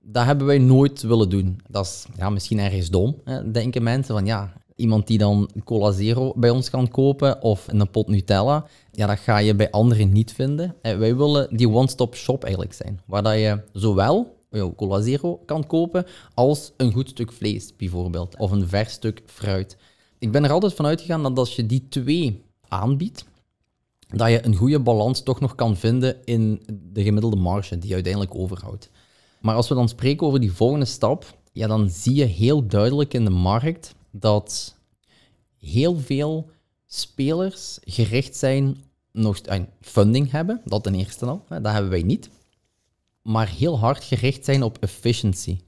Dat 0.00 0.24
hebben 0.24 0.46
wij 0.46 0.58
nooit 0.58 1.02
willen 1.02 1.28
doen. 1.28 1.60
Dat 1.68 1.84
is 1.86 2.06
ja, 2.16 2.30
misschien 2.30 2.58
ergens 2.58 2.90
dom, 2.90 3.20
hè, 3.24 3.50
denken 3.50 3.82
mensen. 3.82 4.14
Van 4.14 4.26
ja, 4.26 4.52
iemand 4.76 5.06
die 5.06 5.18
dan 5.18 5.50
Cola 5.64 5.90
Zero 5.90 6.32
bij 6.36 6.50
ons 6.50 6.70
kan 6.70 6.88
kopen 6.88 7.42
of 7.42 7.66
een 7.68 7.90
pot 7.90 8.08
Nutella, 8.08 8.66
ja, 8.92 9.06
dat 9.06 9.18
ga 9.18 9.38
je 9.38 9.54
bij 9.54 9.70
anderen 9.70 10.12
niet 10.12 10.32
vinden. 10.32 10.74
Eh, 10.82 10.96
wij 10.96 11.16
willen 11.16 11.56
die 11.56 11.68
one-stop 11.68 12.14
shop 12.14 12.42
eigenlijk 12.42 12.74
zijn, 12.74 13.00
waar 13.06 13.22
dat 13.22 13.34
je 13.34 13.60
zowel 13.72 14.40
jouw 14.50 14.74
Cola 14.74 15.00
Zero 15.00 15.36
kan 15.46 15.66
kopen 15.66 16.06
als 16.34 16.72
een 16.76 16.92
goed 16.92 17.08
stuk 17.08 17.32
vlees 17.32 17.76
bijvoorbeeld, 17.76 18.36
of 18.38 18.50
een 18.50 18.68
vers 18.68 18.92
stuk 18.92 19.22
fruit. 19.26 19.76
Ik 20.18 20.32
ben 20.32 20.44
er 20.44 20.50
altijd 20.50 20.74
van 20.74 20.86
uitgegaan 20.86 21.22
dat 21.22 21.38
als 21.38 21.56
je 21.56 21.66
die 21.66 21.86
twee 21.88 22.42
aanbiedt, 22.68 23.24
dat 24.08 24.30
je 24.30 24.44
een 24.44 24.56
goede 24.56 24.80
balans 24.80 25.22
toch 25.22 25.40
nog 25.40 25.54
kan 25.54 25.76
vinden 25.76 26.16
in 26.24 26.62
de 26.92 27.02
gemiddelde 27.02 27.36
marge 27.36 27.78
die 27.78 27.88
je 27.88 27.94
uiteindelijk 27.94 28.34
overhoudt. 28.34 28.90
Maar 29.40 29.54
als 29.54 29.68
we 29.68 29.74
dan 29.74 29.88
spreken 29.88 30.26
over 30.26 30.40
die 30.40 30.52
volgende 30.52 30.84
stap, 30.84 31.38
ja, 31.52 31.66
dan 31.66 31.88
zie 31.88 32.14
je 32.14 32.24
heel 32.24 32.66
duidelijk 32.66 33.14
in 33.14 33.24
de 33.24 33.30
markt 33.30 33.94
dat 34.12 34.76
heel 35.58 35.98
veel 35.98 36.50
spelers 36.86 37.78
gericht 37.84 38.36
zijn 38.36 38.76
nog 39.12 39.40
uh, 39.46 39.60
funding 39.80 40.30
hebben, 40.30 40.60
dat 40.64 40.82
ten 40.82 40.94
eerste 40.94 41.26
al, 41.26 41.44
hè, 41.48 41.60
dat 41.60 41.72
hebben 41.72 41.90
wij 41.90 42.02
niet, 42.02 42.30
maar 43.22 43.48
heel 43.48 43.78
hard 43.78 44.04
gericht 44.04 44.44
zijn 44.44 44.62
op 44.62 44.78
efficiency. 44.80 45.58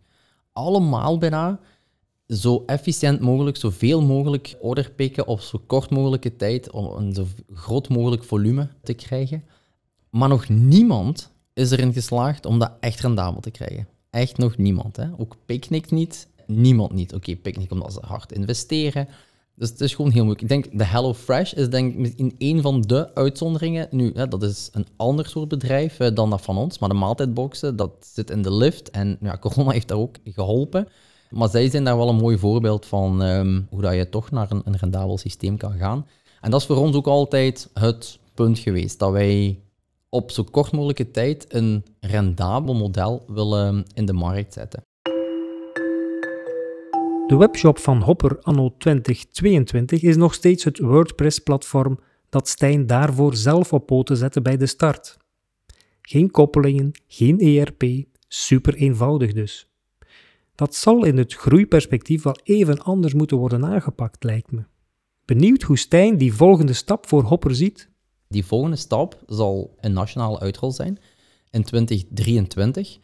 Allemaal 0.53 1.19
bijna 1.19 1.61
zo 2.29 2.63
efficiënt 2.67 3.21
mogelijk, 3.21 3.57
zoveel 3.57 4.03
mogelijk 4.03 4.57
order 4.61 4.91
pikken 4.91 5.27
op 5.27 5.41
zo 5.41 5.61
kort 5.67 5.91
mogelijke 5.91 6.37
tijd 6.37 6.71
om 6.71 6.87
een 6.87 7.15
zo 7.15 7.27
groot 7.53 7.89
mogelijk 7.89 8.25
volume 8.25 8.69
te 8.83 8.95
krijgen. 8.95 9.45
Maar 10.11 10.29
nog 10.29 10.49
niemand 10.49 11.31
is 11.53 11.71
erin 11.71 11.93
geslaagd 11.93 12.47
om 12.47 12.59
dat 12.59 12.73
echt 12.81 13.01
rendabel 13.01 13.41
te 13.41 13.51
krijgen. 13.51 13.89
Echt 14.11 14.39
nog 14.39 14.57
niemand. 14.57 14.97
Hè? 14.97 15.09
Ook 15.17 15.37
Picnic 15.47 15.91
niet, 15.91 16.29
niemand 16.47 16.93
niet. 16.93 17.15
Oké, 17.15 17.31
okay, 17.31 17.37
Picnic 17.37 17.71
omdat 17.71 17.93
ze 17.93 17.99
hard 18.03 18.33
investeren. 18.33 19.09
Dus 19.57 19.69
het 19.69 19.81
is 19.81 19.95
gewoon 19.95 20.11
heel 20.11 20.25
moeilijk. 20.25 20.43
Ik 20.43 20.49
denk, 20.49 20.79
de 20.79 20.85
HelloFresh 20.85 21.53
is 21.53 21.71
denk 21.71 21.95
ik 21.95 22.13
in 22.17 22.35
een 22.39 22.63
van 22.63 22.81
de 22.81 23.15
uitzonderingen. 23.15 23.89
Nu, 23.91 24.13
dat 24.13 24.43
is 24.43 24.69
een 24.73 24.87
ander 24.97 25.27
soort 25.27 25.49
bedrijf 25.49 25.99
eh, 25.99 26.15
dan 26.15 26.31
dat 26.31 26.43
van 26.43 26.57
ons. 26.57 26.79
Maar 26.79 26.89
de 26.89 26.95
maaltijdboxen, 26.95 27.77
dat 27.77 27.91
zit 28.01 28.31
in 28.31 28.43
de 28.43 28.55
lift. 28.55 28.91
En 28.91 29.17
ja, 29.21 29.39
corona 29.41 29.71
heeft 29.71 29.89
daar 29.89 29.99
ook 29.99 30.17
geholpen. 30.25 30.89
Maar 31.31 31.49
zij 31.49 31.71
zijn 31.71 31.85
daar 31.85 31.97
wel 31.97 32.09
een 32.09 32.17
mooi 32.17 32.39
voorbeeld 32.39 32.87
van 32.87 33.23
ehm, 33.23 33.63
hoe 33.71 33.81
dat 33.81 33.95
je 33.95 34.09
toch 34.09 34.31
naar 34.31 34.51
een, 34.51 34.63
een 34.65 34.77
rendabel 34.77 35.19
systeem 35.19 35.57
kan 35.57 35.73
gaan. 35.73 36.07
En 36.41 36.51
dat 36.51 36.61
is 36.61 36.67
voor 36.67 36.77
ons 36.77 36.97
ook 36.97 37.07
altijd 37.07 37.71
het 37.75 38.19
punt 38.35 38.59
geweest. 38.59 38.99
Dat 38.99 39.13
wij 39.13 39.59
op 40.09 40.31
zo 40.31 40.45
kort 40.51 40.73
mogelijke 40.73 41.11
tijd 41.11 41.55
een 41.55 41.85
rendabel 42.01 42.75
model 42.75 43.25
willen 43.27 43.85
in 43.95 44.07
de 44.07 44.13
markt 44.13 44.53
zetten. 44.53 44.83
De 47.27 47.37
webshop 47.37 47.79
van 47.79 48.03
Hopper 48.03 48.39
anno 48.41 48.75
2022 48.79 50.03
is 50.03 50.17
nog 50.17 50.35
steeds 50.35 50.65
het 50.65 50.79
WordPress-platform 50.79 51.99
dat 52.29 52.49
Stijn 52.49 52.87
daarvoor 52.87 53.37
zelf 53.37 53.73
op 53.73 53.87
poten 53.87 54.17
zette 54.17 54.43
bij 54.43 54.57
de 54.57 54.67
start. 54.67 55.17
Geen 56.03 56.31
koppelingen, 56.31 56.91
geen 57.07 57.39
ERP, 57.39 57.85
super 58.29 58.75
eenvoudig 58.75 59.33
dus. 59.33 59.69
Dat 60.55 60.75
zal 60.75 61.05
in 61.05 61.17
het 61.17 61.35
groeiperspectief 61.35 62.23
wel 62.23 62.39
even 62.43 62.79
anders 62.79 63.15
moeten 63.15 63.37
worden 63.37 63.65
aangepakt, 63.65 64.25
lijkt 64.25 64.51
me. 64.51 64.65
Benieuwd 65.25 65.63
hoe 65.63 65.79
Stijn 65.79 66.17
die 66.17 66.35
volgende 66.35 66.73
stap 66.73 67.07
voor 67.07 67.23
Hopper 67.23 67.55
ziet? 67.55 67.91
Die 68.29 68.45
volgende 68.45 68.77
stap 68.77 69.23
zal 69.27 69.77
een 69.81 69.93
nationale 69.93 70.41
uitrol 70.41 70.73
zijn 70.73 70.99
in 71.51 71.63
2023, 71.63 72.99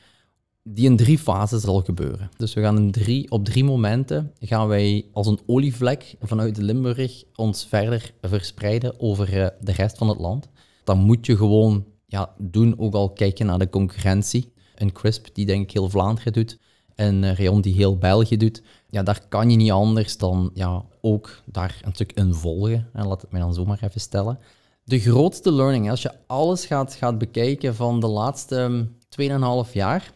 die 0.62 0.84
in 0.84 0.96
drie 0.96 1.18
fases 1.18 1.62
zal 1.62 1.80
gebeuren. 1.80 2.30
Dus 2.36 2.54
we 2.54 2.60
gaan 2.60 2.76
in 2.76 2.90
drie, 2.90 3.30
op 3.30 3.44
drie 3.44 3.64
momenten 3.64 4.32
gaan 4.40 4.68
wij 4.68 5.06
als 5.12 5.26
een 5.26 5.40
olievlek 5.46 6.14
vanuit 6.20 6.56
Limburg 6.56 7.24
ons 7.34 7.64
verder 7.64 8.14
verspreiden 8.20 9.00
over 9.00 9.42
eh, 9.42 9.48
de 9.60 9.72
rest 9.72 9.98
van 9.98 10.08
het 10.08 10.18
land. 10.18 10.48
Dan 10.84 10.98
moet 10.98 11.26
je 11.26 11.36
gewoon 11.36 11.84
ja, 12.06 12.34
doen, 12.38 12.78
ook 12.78 12.94
al 12.94 13.12
kijken 13.12 13.46
naar 13.46 13.58
de 13.58 13.68
concurrentie. 13.68 14.52
Een 14.74 14.92
CRISP 14.92 15.26
die 15.32 15.46
denk 15.46 15.62
ik 15.62 15.70
heel 15.70 15.90
Vlaanderen 15.90 16.32
doet, 16.32 16.58
een 16.94 17.34
rayon 17.34 17.60
die 17.60 17.74
heel 17.74 17.98
België 17.98 18.36
doet. 18.36 18.62
Ja, 18.88 19.02
daar 19.02 19.28
kan 19.28 19.50
je 19.50 19.56
niet 19.56 19.70
anders 19.70 20.16
dan 20.16 20.50
ja, 20.54 20.84
ook 21.00 21.42
daar 21.44 21.80
een 21.84 21.94
stuk 21.94 22.12
in 22.12 22.34
volgen. 22.34 22.88
En 22.92 23.06
laat 23.06 23.20
het 23.22 23.30
mij 23.30 23.40
dan 23.40 23.54
zomaar 23.54 23.82
even 23.82 24.00
stellen. 24.00 24.38
De 24.84 25.00
grootste 25.00 25.52
learning, 25.52 25.90
als 25.90 26.02
je 26.02 26.12
alles 26.26 26.66
gaat, 26.66 26.94
gaat 26.94 27.18
bekijken 27.18 27.74
van 27.74 28.00
de 28.00 28.06
laatste 28.06 28.88
2,5 29.20 29.26
mm, 29.26 29.64
jaar, 29.72 30.12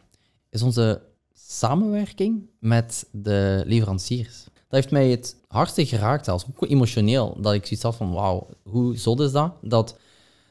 is 0.55 0.63
onze 0.63 1.03
samenwerking 1.33 2.47
met 2.59 3.07
de 3.13 3.63
leveranciers. 3.67 4.45
Dat 4.45 4.83
heeft 4.83 4.91
mij 4.91 5.11
het 5.11 5.37
hardste 5.49 5.87
geraakt, 5.87 6.25
zelfs 6.25 6.47
ook 6.47 6.71
emotioneel, 6.71 7.37
dat 7.41 7.55
ik 7.55 7.67
zoiets 7.67 7.83
had 7.83 7.97
van 7.97 8.13
wauw, 8.13 8.49
hoe 8.63 8.97
zot 8.97 9.21
is 9.21 9.33
dat? 9.33 9.53
Dat 9.63 9.99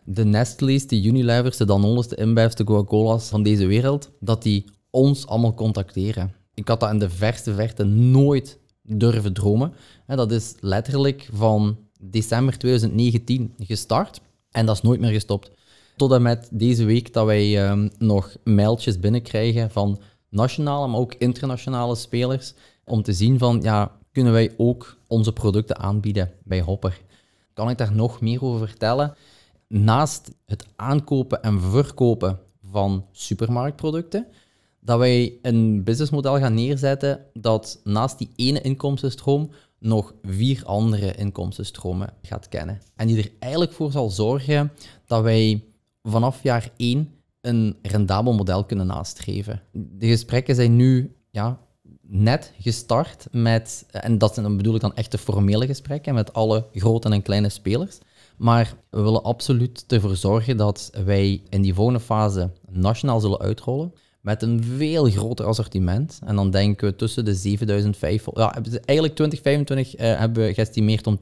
de 0.04 0.26
Nestle's, 0.26 0.88
de 0.88 1.04
Unilevers, 1.04 1.58
de 1.58 1.66
Danone's, 1.66 2.08
de 2.08 2.16
InBev's, 2.16 2.56
de 2.56 2.64
Coca-Cola's 2.64 3.30
van 3.30 3.44
deze 3.44 3.66
wereld, 3.66 4.12
dat 4.20 4.44
die 4.44 4.66
ons 4.90 5.28
allemaal 5.28 5.54
contacteren. 5.54 6.34
Ik 6.54 6.68
had 6.68 6.80
dat 6.80 6.92
in 6.92 7.00
de 7.00 7.10
verste 7.10 7.54
verte 7.54 7.84
nooit 7.84 8.60
durven 8.82 9.34
dromen. 9.34 9.74
Dat 10.06 10.32
is 10.32 10.54
letterlijk 10.60 11.30
van 11.34 11.78
december 12.00 12.58
2019 12.58 13.54
gestart 13.58 14.22
en 14.52 14.66
dat 14.66 14.76
is 14.76 14.82
nooit 14.82 15.00
meer 15.00 15.12
gestopt. 15.12 15.52
Tot 15.96 16.12
en 16.12 16.22
met 16.22 16.50
deze 16.52 16.86
week 16.86 17.14
dat 17.14 17.26
wij 17.26 17.70
um, 17.70 17.92
nog 17.98 18.36
mailtjes 18.44 19.00
binnenkrijgen 19.00 19.72
van 19.72 20.02
nationale, 20.30 20.88
maar 20.88 21.00
ook 21.00 21.14
internationale 21.14 21.96
spelers, 21.96 22.54
om 22.86 23.04
te 23.04 23.14
zien 23.14 23.38
van, 23.38 23.60
ja, 23.62 23.92
kunnen 24.12 24.34
wij 24.34 24.54
ook 24.58 24.98
onze 25.08 25.34
producten 25.34 25.78
aanbieden 25.78 26.32
bij 26.44 26.62
Hopper? 26.62 27.02
Kan 27.54 27.70
ik 27.70 27.78
daar 27.78 27.96
nog 27.96 28.22
meer 28.22 28.44
over 28.44 28.68
vertellen? 28.68 29.16
Naast 29.68 30.32
het 30.46 30.66
aankopen 30.76 31.44
en 31.44 31.62
verkopen 31.62 32.40
van 32.64 33.06
supermarktproducten, 33.12 34.28
dat 34.80 34.98
wij 35.00 35.34
een 35.42 35.84
businessmodel 35.84 36.38
gaan 36.38 36.54
neerzetten 36.54 37.26
dat 37.34 37.80
naast 37.84 38.18
die 38.18 38.30
ene 38.36 38.62
inkomstenstroom 38.62 39.50
nog 39.80 40.14
vier 40.22 40.62
andere 40.66 41.16
inkomstenstromen 41.16 42.14
gaat 42.22 42.50
kennen. 42.50 42.82
En 42.96 43.08
die 43.08 43.18
er 43.18 43.32
eigenlijk 43.40 43.74
voor 43.74 43.92
zal 43.92 44.10
zorgen 44.10 44.72
dat 45.06 45.24
wij 45.24 45.64
vanaf 46.04 46.44
jaar 46.44 46.70
één 46.78 47.10
een 47.42 47.78
rendabel 47.82 48.34
model 48.34 48.64
kunnen 48.66 48.88
nastreven. 48.88 49.62
De 49.72 50.08
gesprekken 50.08 50.56
zijn 50.56 50.76
nu 50.76 51.16
ja, 51.30 51.60
net 52.02 52.54
gestart 52.60 53.28
met, 53.32 53.86
en 53.92 54.18
dat 54.18 54.36
dan 54.36 54.58
bedoel 54.58 54.76
ik 54.76 54.82
dan 54.82 54.96
echte 54.96 55.18
formele 55.18 55.66
gesprekken 55.66 56.14
met 56.14 56.34
alle 56.34 56.66
grote 56.74 57.10
en 57.10 57.22
kleine 57.22 57.50
spelers. 57.50 57.98
Maar 58.38 58.74
we 58.90 59.02
willen 59.02 59.24
absoluut 59.24 59.86
ervoor 59.88 60.16
zorgen 60.16 60.58
dat 60.58 60.92
wij 61.06 61.42
in 61.50 61.62
die 61.62 61.74
volgende 61.74 62.00
fase 62.00 62.50
nationaal 62.70 63.20
zullen 63.20 63.40
uitrollen 63.40 63.94
met 64.22 64.42
een 64.42 64.64
veel 64.64 65.10
groter 65.10 65.46
assortiment. 65.46 66.20
En 66.26 66.36
dan 66.36 66.52
denken 66.52 66.88
we 66.88 66.96
tussen 66.96 67.26
de 67.26 67.36
7500... 67.36 68.38
Ja, 68.38 68.54
eigenlijk 68.86 69.16
2025 69.16 69.96
uh, 69.96 70.20
hebben 70.20 70.46
we 70.46 70.54
geëstimeerd 70.54 71.08
om 71.08 71.20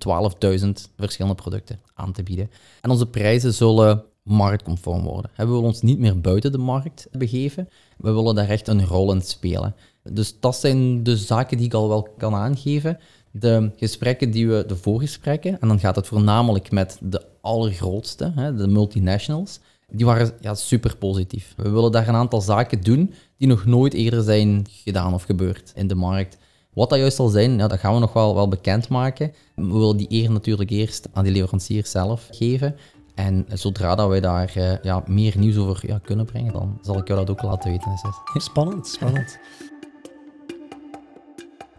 12.000 0.64 0.70
verschillende 0.98 1.42
producten 1.42 1.80
aan 1.94 2.12
te 2.12 2.24
bieden. 2.24 2.50
En 2.82 2.90
onze 2.90 3.08
prijzen 3.08 3.54
zullen 3.54 4.04
marktconform 4.24 5.04
worden. 5.04 5.32
We 5.36 5.46
willen 5.46 5.62
ons 5.64 5.82
niet 5.82 6.00
meer 6.00 6.22
buiten 6.22 6.52
de 6.52 6.58
markt 6.58 7.08
begeven. 7.12 7.70
We 7.98 8.12
willen 8.12 8.36
daar 8.36 8.50
echt 8.50 8.68
een 8.68 8.86
rol 8.86 9.14
in 9.14 9.22
spelen. 9.22 9.76
Dus 10.04 10.40
dat 10.40 10.56
zijn 10.56 11.04
de 11.04 11.18
zaken 11.18 11.58
die 11.58 11.66
ik 11.66 11.74
al 11.74 11.88
wel 11.88 12.08
kan 12.18 12.36
aangeven. 12.36 12.98
De 13.32 13.72
gesprekken 13.76 14.32
die 14.32 14.48
we, 14.48 14.64
de 14.68 14.76
voorgesprekken, 14.76 15.60
en 15.62 15.68
dan 15.68 15.80
gaat 15.80 15.96
het 15.96 16.08
voornamelijk 16.08 16.72
met 16.72 16.98
de 17.02 17.26
allergrootste, 17.42 18.54
de 18.58 18.68
multinationals 18.68 19.60
die 19.92 20.06
waren 20.06 20.32
ja, 20.40 20.56
super 20.56 20.98
positief. 20.98 21.54
We 21.58 21.70
willen 21.70 21.92
daar 21.92 22.08
een 22.08 22.16
aantal 22.16 22.42
zaken 22.42 22.82
doen 22.82 23.14
die 23.38 23.48
nog 23.48 23.66
nooit 23.66 23.94
eerder 23.94 24.24
zijn 24.24 24.66
gedaan 24.70 25.14
of 25.14 25.24
gebeurd 25.24 25.72
in 25.76 25.88
de 25.88 25.96
markt. 25.96 26.38
Wat 26.74 26.90
dat 26.90 27.00
juist 27.00 27.16
zal 27.16 27.28
zijn, 27.28 27.58
ja, 27.58 27.68
dat 27.68 27.80
gaan 27.80 27.94
we 27.94 28.00
nog 28.00 28.14
wel, 28.14 28.36
wel 28.36 28.48
bekendmaken. 28.48 29.34
We 29.56 29.68
willen 29.68 29.98
die 29.98 30.08
eer 30.10 30.32
natuurlijk 30.32 30.70
eerst 30.70 31.08
aan 31.14 31.24
die 31.24 31.34
leverancier 31.34 31.86
zelf 31.86 32.28
geven. 32.32 32.76
En 33.16 33.46
zodra 33.50 33.96
dat 33.96 34.10
wij 34.10 34.20
daar 34.20 34.54
uh, 34.58 34.78
ja, 34.82 35.04
meer 35.06 35.38
nieuws 35.38 35.58
over 35.58 35.88
ja, 35.88 36.00
kunnen 36.04 36.26
brengen, 36.26 36.54
dan 36.54 36.80
zal 36.82 36.98
ik 36.98 37.08
jou 37.08 37.20
dat 37.20 37.30
ook 37.30 37.42
laten 37.42 37.72
weten. 37.72 37.92
Spannend, 38.34 38.88
spannend. 38.88 39.40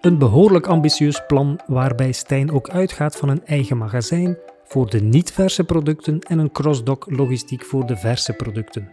Een 0.01 0.19
behoorlijk 0.19 0.67
ambitieus 0.67 1.27
plan 1.27 1.61
waarbij 1.67 2.13
Stijn 2.13 2.53
ook 2.53 2.69
uitgaat 2.69 3.17
van 3.17 3.29
een 3.29 3.47
eigen 3.47 3.77
magazijn 3.77 4.37
voor 4.65 4.91
de 4.91 5.01
niet-verse 5.01 5.65
producten 5.65 6.19
en 6.19 6.39
een 6.39 6.53
cross-dock 6.53 7.07
logistiek 7.11 7.65
voor 7.65 7.87
de 7.87 7.97
verse 7.97 8.33
producten. 8.33 8.89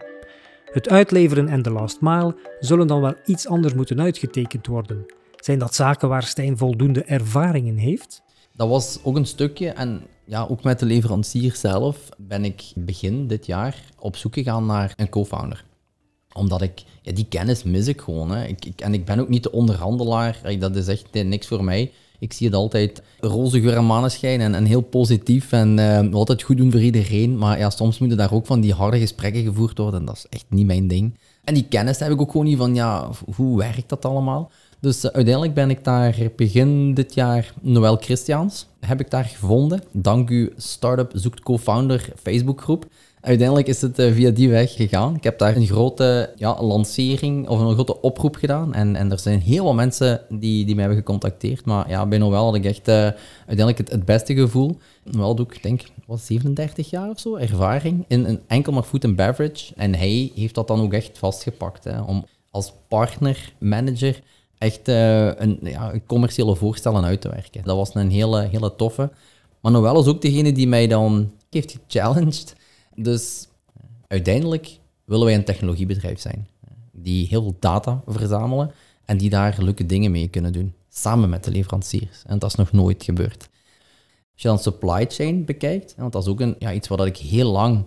Het 0.64 0.88
uitleveren 0.88 1.48
en 1.48 1.62
de 1.62 1.70
last 1.70 2.00
mile 2.00 2.36
zullen 2.60 2.86
dan 2.86 3.00
wel 3.00 3.14
iets 3.24 3.48
anders 3.48 3.74
moeten 3.74 4.00
uitgetekend 4.00 4.66
worden. 4.66 5.06
Zijn 5.36 5.58
dat 5.58 5.74
zaken 5.74 6.08
waar 6.08 6.22
Stijn 6.22 6.56
voldoende 6.56 7.02
ervaring 7.02 7.66
in 7.66 7.76
heeft? 7.76 8.22
Dat 8.60 8.68
was 8.68 8.98
ook 9.02 9.16
een 9.16 9.26
stukje 9.26 9.68
en 9.68 10.02
ja, 10.24 10.46
ook 10.50 10.62
met 10.62 10.78
de 10.78 10.86
leverancier 10.86 11.56
zelf 11.56 12.08
ben 12.16 12.44
ik 12.44 12.62
begin 12.74 13.26
dit 13.26 13.46
jaar 13.46 13.84
op 13.98 14.16
zoek 14.16 14.34
gegaan 14.34 14.66
naar 14.66 14.92
een 14.96 15.08
co-founder. 15.08 15.64
Omdat 16.32 16.62
ik, 16.62 16.82
ja, 17.02 17.12
die 17.12 17.26
kennis 17.28 17.62
mis 17.62 17.86
ik 17.86 18.00
gewoon. 18.00 18.30
Hè. 18.30 18.44
Ik, 18.44 18.80
en 18.80 18.94
ik 18.94 19.04
ben 19.04 19.18
ook 19.18 19.28
niet 19.28 19.42
de 19.42 19.52
onderhandelaar. 19.52 20.58
Dat 20.58 20.76
is 20.76 20.88
echt 20.88 21.12
niks 21.12 21.46
voor 21.46 21.64
mij. 21.64 21.92
Ik 22.18 22.32
zie 22.32 22.46
het 22.46 22.56
altijd 22.56 23.02
roze 23.20 23.60
geur 23.60 23.76
en 23.76 23.86
maneschijn 23.86 24.40
en, 24.40 24.54
en 24.54 24.64
heel 24.64 24.80
positief 24.80 25.52
en 25.52 25.78
uh, 25.78 26.12
altijd 26.12 26.42
goed 26.42 26.56
doen 26.56 26.70
voor 26.70 26.82
iedereen. 26.82 27.38
Maar 27.38 27.58
ja, 27.58 27.70
soms 27.70 27.98
moeten 27.98 28.18
daar 28.18 28.32
ook 28.32 28.46
van 28.46 28.60
die 28.60 28.72
harde 28.72 28.98
gesprekken 28.98 29.42
gevoerd 29.42 29.78
worden 29.78 30.00
en 30.00 30.06
dat 30.06 30.16
is 30.16 30.26
echt 30.28 30.46
niet 30.48 30.66
mijn 30.66 30.88
ding. 30.88 31.18
En 31.44 31.54
die 31.54 31.66
kennis 31.68 31.98
heb 31.98 32.10
ik 32.10 32.20
ook 32.20 32.30
gewoon 32.30 32.46
niet 32.46 32.58
van, 32.58 32.74
ja, 32.74 33.10
hoe 33.36 33.58
werkt 33.58 33.88
dat 33.88 34.04
allemaal? 34.04 34.50
Dus 34.80 35.04
uh, 35.04 35.10
uiteindelijk 35.10 35.54
ben 35.54 35.70
ik 35.70 35.84
daar 35.84 36.16
begin 36.36 36.94
dit 36.94 37.14
jaar 37.14 37.54
Noël 37.60 37.96
Christiaans, 37.96 38.66
heb 38.80 39.00
ik 39.00 39.10
daar 39.10 39.24
gevonden. 39.24 39.82
Dank 39.92 40.30
u 40.30 40.52
Startup 40.56 41.10
Zoekt 41.14 41.40
Co-founder 41.40 42.12
Facebookgroep. 42.22 42.86
Uiteindelijk 43.20 43.68
is 43.68 43.82
het 43.82 43.98
uh, 43.98 44.12
via 44.12 44.30
die 44.30 44.48
weg 44.48 44.72
gegaan. 44.72 45.14
Ik 45.14 45.24
heb 45.24 45.38
daar 45.38 45.56
een 45.56 45.66
grote 45.66 46.32
ja, 46.36 46.62
lancering 46.62 47.48
of 47.48 47.60
een 47.60 47.74
grote 47.74 48.00
oproep 48.00 48.36
gedaan. 48.36 48.74
En, 48.74 48.96
en 48.96 49.10
er 49.10 49.18
zijn 49.18 49.40
heel 49.40 49.64
wat 49.64 49.74
mensen 49.74 50.20
die, 50.28 50.64
die 50.64 50.74
mij 50.74 50.84
hebben 50.84 51.02
gecontacteerd. 51.02 51.64
Maar 51.64 51.88
ja, 51.88 52.06
bij 52.06 52.18
Noël 52.18 52.44
had 52.44 52.54
ik 52.54 52.64
echt 52.64 52.88
uh, 52.88 52.94
uiteindelijk 53.46 53.90
het, 53.90 54.04
beste 54.04 54.34
gevoel. 54.34 54.78
Noël 55.04 55.34
doe 55.34 55.46
ik 55.46 55.62
denk 55.62 55.82
wat 56.06 56.20
37 56.20 56.90
jaar 56.90 57.08
of 57.08 57.20
zo 57.20 57.36
ervaring 57.36 58.04
in 58.08 58.24
een 58.24 58.40
enkel 58.46 58.72
maar 58.72 58.82
food 58.82 59.04
and 59.04 59.16
beverage. 59.16 59.72
En 59.76 59.94
hij 59.94 60.32
heeft 60.34 60.54
dat 60.54 60.68
dan 60.68 60.80
ook 60.80 60.92
echt 60.92 61.18
vastgepakt. 61.18 61.84
Hè, 61.84 62.00
om 62.00 62.24
als 62.50 62.72
partner, 62.88 63.52
manager, 63.58 64.20
echt 64.60 64.88
uh, 64.88 65.26
een, 65.26 65.58
ja, 65.62 65.92
commerciële 66.06 66.56
voorstellen 66.56 67.04
uit 67.04 67.20
te 67.20 67.28
werken. 67.28 67.62
Dat 67.64 67.76
was 67.76 67.94
een 67.94 68.10
hele, 68.10 68.40
hele 68.42 68.76
toffe. 68.76 69.10
Maar 69.60 69.72
Noël 69.72 70.00
is 70.00 70.06
ook 70.06 70.22
degene 70.22 70.52
die 70.52 70.68
mij 70.68 70.86
dan 70.86 71.32
heeft 71.50 71.78
gechallenged 71.86 72.54
dus 72.94 73.48
uiteindelijk 74.06 74.78
willen 75.04 75.26
wij 75.26 75.34
een 75.34 75.44
technologiebedrijf 75.44 76.20
zijn. 76.20 76.48
Die 76.92 77.26
heel 77.26 77.42
veel 77.42 77.56
data 77.60 78.02
verzamelen 78.06 78.72
en 79.04 79.16
die 79.16 79.30
daar 79.30 79.56
leuke 79.58 79.86
dingen 79.86 80.10
mee 80.10 80.28
kunnen 80.28 80.52
doen. 80.52 80.74
Samen 80.88 81.28
met 81.28 81.44
de 81.44 81.50
leveranciers. 81.50 82.22
En 82.26 82.38
dat 82.38 82.50
is 82.50 82.56
nog 82.56 82.72
nooit 82.72 83.04
gebeurd. 83.04 83.48
Als 84.32 84.42
je 84.42 84.48
dan 84.48 84.58
supply 84.58 85.06
chain 85.08 85.44
bekijkt, 85.44 85.94
want 85.96 86.12
dat 86.12 86.22
is 86.22 86.28
ook 86.28 86.40
een, 86.40 86.56
ja, 86.58 86.72
iets 86.72 86.88
waar 86.88 87.06
ik 87.06 87.16
heel 87.16 87.50
lang 87.50 87.86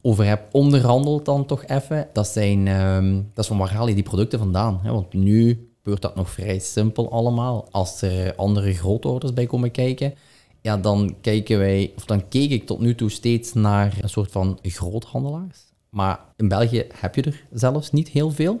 over 0.00 0.24
heb 0.24 0.48
onderhandeld 0.52 1.24
dan 1.24 1.46
toch 1.46 1.66
even. 1.66 2.08
Dat, 2.12 2.28
zijn, 2.28 2.66
um, 2.66 3.30
dat 3.34 3.44
is 3.44 3.46
van 3.46 3.58
waar 3.58 3.72
haal 3.72 3.88
je 3.88 3.94
die 3.94 4.02
producten 4.02 4.38
vandaan? 4.38 4.80
Want 4.84 5.12
nu 5.12 5.67
gebeurt 5.88 6.14
dat 6.14 6.24
nog 6.24 6.30
vrij 6.30 6.58
simpel 6.58 7.10
allemaal. 7.10 7.68
Als 7.70 8.02
er 8.02 8.34
andere 8.34 8.74
grootorders 8.74 9.32
bij 9.32 9.46
komen 9.46 9.70
kijken, 9.70 10.14
ja, 10.60 10.76
dan 10.76 11.16
kijken 11.20 11.58
wij, 11.58 11.92
of 11.96 12.04
dan 12.04 12.28
keek 12.28 12.50
ik 12.50 12.66
tot 12.66 12.80
nu 12.80 12.94
toe 12.94 13.10
steeds 13.10 13.52
naar 13.52 13.98
een 14.00 14.08
soort 14.08 14.30
van 14.30 14.58
groothandelaars. 14.62 15.58
Maar 15.90 16.20
in 16.36 16.48
België 16.48 16.86
heb 16.94 17.14
je 17.14 17.22
er 17.22 17.44
zelfs 17.52 17.90
niet 17.90 18.08
heel 18.08 18.30
veel. 18.30 18.60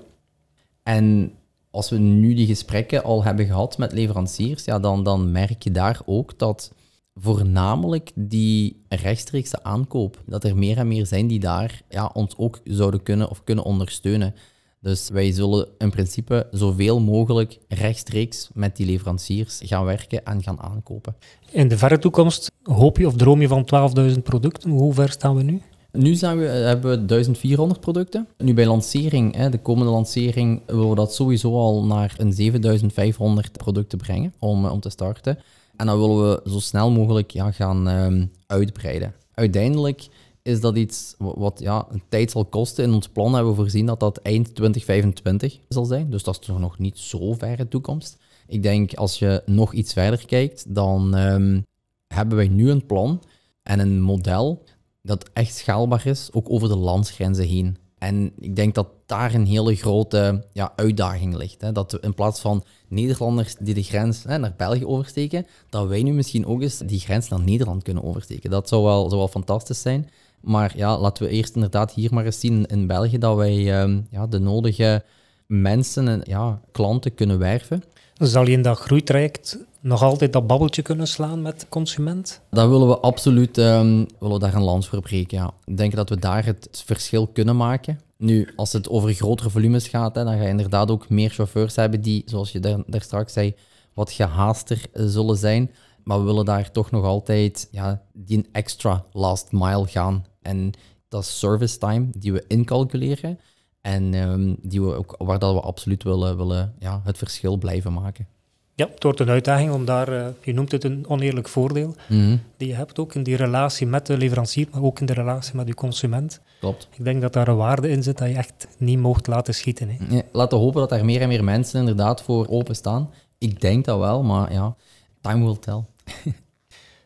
En 0.82 1.32
als 1.70 1.90
we 1.90 1.98
nu 1.98 2.34
die 2.34 2.46
gesprekken 2.46 3.04
al 3.04 3.24
hebben 3.24 3.46
gehad 3.46 3.78
met 3.78 3.92
leveranciers, 3.92 4.64
ja, 4.64 4.78
dan, 4.78 5.04
dan 5.04 5.32
merk 5.32 5.62
je 5.62 5.70
daar 5.70 6.00
ook 6.06 6.38
dat 6.38 6.72
voornamelijk 7.14 8.10
die 8.14 8.84
rechtstreekse 8.88 9.62
aankoop, 9.62 10.22
dat 10.26 10.44
er 10.44 10.56
meer 10.56 10.78
en 10.78 10.88
meer 10.88 11.06
zijn 11.06 11.26
die 11.26 11.40
daar 11.40 11.82
ja, 11.88 12.10
ons 12.12 12.36
ook 12.36 12.60
zouden 12.64 13.02
kunnen 13.02 13.30
of 13.30 13.44
kunnen 13.44 13.64
ondersteunen. 13.64 14.34
Dus 14.80 15.08
wij 15.08 15.32
zullen 15.32 15.68
in 15.78 15.90
principe 15.90 16.46
zoveel 16.50 17.00
mogelijk 17.00 17.58
rechtstreeks 17.68 18.48
met 18.54 18.76
die 18.76 18.86
leveranciers 18.86 19.60
gaan 19.64 19.84
werken 19.84 20.24
en 20.24 20.42
gaan 20.42 20.60
aankopen. 20.60 21.16
In 21.50 21.68
de 21.68 21.78
verre 21.78 21.98
toekomst 21.98 22.50
hoop 22.62 22.98
je 22.98 23.06
of 23.06 23.14
droom 23.16 23.40
je 23.40 23.48
van 23.48 23.68
12.000 24.10 24.22
producten? 24.22 24.70
Hoe 24.70 24.94
ver 24.94 25.10
staan 25.10 25.36
we 25.36 25.42
nu? 25.42 25.62
Nu 25.92 26.14
zijn 26.14 26.38
we, 26.38 26.44
hebben 26.44 26.90
we 26.90 27.04
1400 27.04 27.80
producten. 27.80 28.28
Nu 28.36 28.54
bij 28.54 28.66
lancering, 28.66 29.34
hè, 29.34 29.50
de 29.50 29.58
komende 29.58 29.92
lancering, 29.92 30.62
willen 30.66 30.88
we 30.88 30.94
dat 30.94 31.14
sowieso 31.14 31.52
al 31.52 31.84
naar 31.84 32.14
een 32.18 32.32
7500 32.32 33.52
producten 33.52 33.98
brengen 33.98 34.32
om, 34.38 34.66
om 34.66 34.80
te 34.80 34.90
starten. 34.90 35.38
En 35.76 35.86
dan 35.86 35.98
willen 36.00 36.28
we 36.28 36.50
zo 36.50 36.58
snel 36.58 36.90
mogelijk 36.90 37.30
ja, 37.30 37.50
gaan 37.50 37.86
um, 37.88 38.30
uitbreiden. 38.46 39.14
Uiteindelijk 39.34 40.08
is 40.48 40.60
dat 40.60 40.76
iets 40.76 41.14
wat 41.18 41.58
ja, 41.58 41.86
een 41.90 42.02
tijd 42.08 42.30
zal 42.30 42.44
kosten. 42.44 42.84
In 42.84 42.92
ons 42.92 43.08
plan 43.08 43.34
hebben 43.34 43.50
we 43.50 43.58
voorzien 43.58 43.86
dat 43.86 44.00
dat 44.00 44.16
eind 44.16 44.44
2025 44.54 45.58
zal 45.68 45.84
zijn. 45.84 46.10
Dus 46.10 46.22
dat 46.22 46.38
is 46.40 46.46
toch 46.46 46.58
nog 46.58 46.78
niet 46.78 46.98
zo 46.98 47.32
verre 47.32 47.68
toekomst. 47.68 48.16
Ik 48.46 48.62
denk 48.62 48.94
als 48.94 49.18
je 49.18 49.42
nog 49.46 49.72
iets 49.72 49.92
verder 49.92 50.26
kijkt, 50.26 50.74
dan 50.74 51.18
um, 51.18 51.66
hebben 52.06 52.36
wij 52.36 52.48
nu 52.48 52.70
een 52.70 52.86
plan 52.86 53.22
en 53.62 53.78
een 53.78 54.00
model 54.00 54.64
dat 55.02 55.30
echt 55.32 55.56
schaalbaar 55.56 56.06
is, 56.06 56.28
ook 56.32 56.50
over 56.50 56.68
de 56.68 56.76
landsgrenzen 56.76 57.46
heen. 57.46 57.76
En 57.98 58.32
ik 58.38 58.56
denk 58.56 58.74
dat 58.74 58.88
daar 59.06 59.34
een 59.34 59.46
hele 59.46 59.74
grote 59.74 60.44
ja, 60.52 60.72
uitdaging 60.76 61.36
ligt. 61.36 61.60
Hè? 61.60 61.72
Dat 61.72 61.98
in 62.00 62.14
plaats 62.14 62.40
van 62.40 62.64
Nederlanders 62.88 63.54
die 63.60 63.74
de 63.74 63.82
grens 63.82 64.24
hè, 64.24 64.38
naar 64.38 64.54
België 64.56 64.86
oversteken, 64.86 65.46
dat 65.70 65.88
wij 65.88 66.02
nu 66.02 66.12
misschien 66.12 66.46
ook 66.46 66.62
eens 66.62 66.78
die 66.78 67.00
grens 67.00 67.28
naar 67.28 67.40
Nederland 67.40 67.82
kunnen 67.82 68.04
oversteken. 68.04 68.50
Dat 68.50 68.68
zou 68.68 68.82
wel, 68.82 69.06
zou 69.06 69.16
wel 69.16 69.28
fantastisch 69.28 69.80
zijn. 69.80 70.08
Maar 70.40 70.72
ja, 70.76 70.98
laten 70.98 71.24
we 71.24 71.30
eerst 71.30 71.54
inderdaad 71.54 71.92
hier 71.92 72.14
maar 72.14 72.24
eens 72.24 72.40
zien 72.40 72.66
in 72.66 72.86
België 72.86 73.18
dat 73.18 73.36
wij 73.36 73.82
um, 73.82 74.06
ja, 74.10 74.26
de 74.26 74.38
nodige 74.38 75.04
mensen 75.46 76.08
en 76.08 76.20
ja, 76.24 76.60
klanten 76.72 77.14
kunnen 77.14 77.38
werven. 77.38 77.82
Zal 78.14 78.46
je 78.46 78.52
in 78.52 78.62
dat 78.62 78.78
groeitraject 78.78 79.58
nog 79.80 80.02
altijd 80.02 80.32
dat 80.32 80.46
babbeltje 80.46 80.82
kunnen 80.82 81.06
slaan 81.06 81.42
met 81.42 81.60
de 81.60 81.66
consument? 81.68 82.40
Dat 82.50 82.68
willen 82.68 82.88
we 82.88 82.98
absoluut 82.98 83.58
um, 83.58 84.06
willen 84.18 84.34
we 84.34 84.38
daar 84.38 84.54
een 84.54 84.62
lans 84.62 84.88
voor 84.88 85.00
breken. 85.00 85.38
Ja. 85.38 85.50
Ik 85.64 85.76
denk 85.76 85.94
dat 85.94 86.08
we 86.08 86.16
daar 86.16 86.44
het 86.44 86.82
verschil 86.86 87.26
kunnen 87.26 87.56
maken. 87.56 88.00
Nu, 88.16 88.48
als 88.56 88.72
het 88.72 88.88
over 88.88 89.12
grotere 89.12 89.50
volumes 89.50 89.88
gaat, 89.88 90.14
hè, 90.14 90.24
dan 90.24 90.36
ga 90.36 90.42
je 90.42 90.48
inderdaad 90.48 90.90
ook 90.90 91.08
meer 91.08 91.30
chauffeurs 91.30 91.76
hebben 91.76 92.00
die, 92.00 92.22
zoals 92.26 92.52
je 92.52 92.60
daar, 92.60 92.82
daar 92.86 93.00
straks 93.00 93.32
zei, 93.32 93.54
wat 93.94 94.12
gehaaster 94.12 94.82
zullen 94.92 95.36
zijn. 95.36 95.70
Maar 96.08 96.18
we 96.18 96.24
willen 96.24 96.44
daar 96.44 96.70
toch 96.70 96.90
nog 96.90 97.04
altijd 97.04 97.68
ja, 97.70 98.02
die 98.12 98.48
extra 98.52 99.04
last 99.12 99.52
mile 99.52 99.86
gaan. 99.86 100.24
En 100.42 100.72
dat 101.08 101.22
is 101.22 101.38
service 101.38 101.78
time 101.78 102.06
die 102.16 102.32
we 102.32 102.44
incalculeren. 102.46 103.38
En 103.80 104.14
um, 104.14 104.56
die 104.62 104.82
we 104.82 104.94
ook, 104.94 105.14
waar 105.18 105.38
dat 105.38 105.54
we 105.54 105.60
absoluut 105.60 106.02
willen, 106.02 106.36
willen 106.36 106.74
ja, 106.78 107.00
het 107.04 107.18
verschil 107.18 107.56
blijven 107.56 107.92
maken. 107.92 108.26
Ja, 108.74 108.88
het 108.94 109.02
wordt 109.02 109.20
een 109.20 109.28
uitdaging 109.28 109.72
om 109.72 109.84
daar, 109.84 110.12
uh, 110.12 110.26
je 110.42 110.54
noemt 110.54 110.72
het 110.72 110.84
een 110.84 111.04
oneerlijk 111.08 111.48
voordeel, 111.48 111.86
mm 111.86 111.94
-hmm. 112.06 112.40
die 112.56 112.68
je 112.68 112.74
hebt 112.74 112.98
ook 112.98 113.14
in 113.14 113.22
die 113.22 113.36
relatie 113.36 113.86
met 113.86 114.06
de 114.06 114.16
leverancier, 114.16 114.68
maar 114.72 114.82
ook 114.82 115.00
in 115.00 115.06
de 115.06 115.12
relatie 115.12 115.56
met 115.56 115.66
je 115.66 115.74
consument. 115.74 116.40
Klopt. 116.60 116.88
Ik 116.96 117.04
denk 117.04 117.20
dat 117.20 117.32
daar 117.32 117.48
een 117.48 117.56
waarde 117.56 117.88
in 117.88 118.02
zit 118.02 118.18
dat 118.18 118.28
je 118.28 118.34
echt 118.34 118.68
niet 118.78 118.98
mocht 118.98 119.26
laten 119.26 119.54
schieten. 119.54 119.88
Hè. 119.88 120.16
Ja, 120.16 120.22
laten 120.32 120.58
we 120.58 120.64
hopen 120.64 120.80
dat 120.80 120.90
daar 120.90 121.04
meer 121.04 121.20
en 121.20 121.28
meer 121.28 121.44
mensen 121.44 121.80
inderdaad 121.80 122.22
voor 122.22 122.48
openstaan. 122.48 123.10
Ik 123.38 123.60
denk 123.60 123.84
dat 123.84 123.98
wel, 123.98 124.22
maar 124.22 124.52
ja, 124.52 124.76
time 125.20 125.44
will 125.44 125.56
tell. 125.56 125.84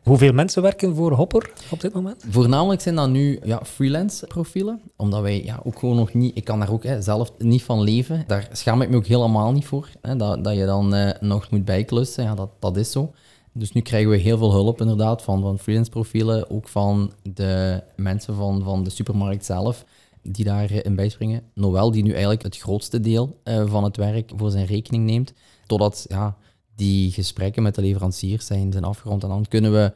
Hoeveel 0.03 0.33
mensen 0.33 0.61
werken 0.61 0.95
voor 0.95 1.11
Hopper 1.11 1.51
op 1.71 1.81
dit 1.81 1.93
moment? 1.93 2.25
Voornamelijk 2.29 2.81
zijn 2.81 2.95
dat 2.95 3.09
nu 3.09 3.39
ja, 3.43 3.61
freelance 3.65 4.27
profielen, 4.27 4.81
omdat 4.95 5.21
wij 5.21 5.43
ja, 5.43 5.59
ook 5.63 5.79
gewoon 5.79 5.95
nog 5.95 6.13
niet, 6.13 6.37
ik 6.37 6.43
kan 6.43 6.59
daar 6.59 6.71
ook 6.71 6.83
hè, 6.83 7.01
zelf 7.01 7.31
niet 7.37 7.63
van 7.63 7.81
leven. 7.81 8.23
Daar 8.27 8.49
schaam 8.51 8.81
ik 8.81 8.89
me 8.89 8.95
ook 8.95 9.05
helemaal 9.05 9.51
niet 9.51 9.65
voor, 9.65 9.89
hè, 10.01 10.15
dat, 10.15 10.43
dat 10.43 10.55
je 10.55 10.65
dan 10.65 10.95
uh, 10.95 11.11
nog 11.19 11.49
moet 11.49 11.65
bijklussen, 11.65 12.23
ja, 12.23 12.35
dat, 12.35 12.49
dat 12.59 12.77
is 12.77 12.91
zo. 12.91 13.11
Dus 13.53 13.71
nu 13.71 13.81
krijgen 13.81 14.09
we 14.09 14.17
heel 14.17 14.37
veel 14.37 14.51
hulp 14.51 14.81
inderdaad 14.81 15.21
van, 15.21 15.41
van 15.41 15.59
freelance 15.59 15.91
profielen, 15.91 16.49
ook 16.49 16.67
van 16.67 17.13
de 17.33 17.83
mensen 17.95 18.35
van, 18.35 18.63
van 18.63 18.83
de 18.83 18.89
supermarkt 18.89 19.45
zelf 19.45 19.85
die 20.21 20.45
daarin 20.45 20.89
uh, 20.89 20.95
bijspringen. 20.95 21.43
Noël, 21.53 21.91
die 21.91 22.03
nu 22.03 22.11
eigenlijk 22.11 22.43
het 22.43 22.57
grootste 22.57 22.99
deel 22.99 23.39
uh, 23.43 23.63
van 23.65 23.83
het 23.83 23.97
werk 23.97 24.31
voor 24.35 24.51
zijn 24.51 24.65
rekening 24.65 25.05
neemt, 25.05 25.33
totdat 25.65 26.05
ja, 26.07 26.37
die 26.75 27.11
gesprekken 27.11 27.63
met 27.63 27.75
de 27.75 27.81
leveranciers 27.81 28.45
zijn, 28.45 28.71
zijn 28.71 28.83
afgerond. 28.83 29.23
En 29.23 29.29
dan 29.29 29.45
kunnen 29.47 29.71
we 29.71 29.93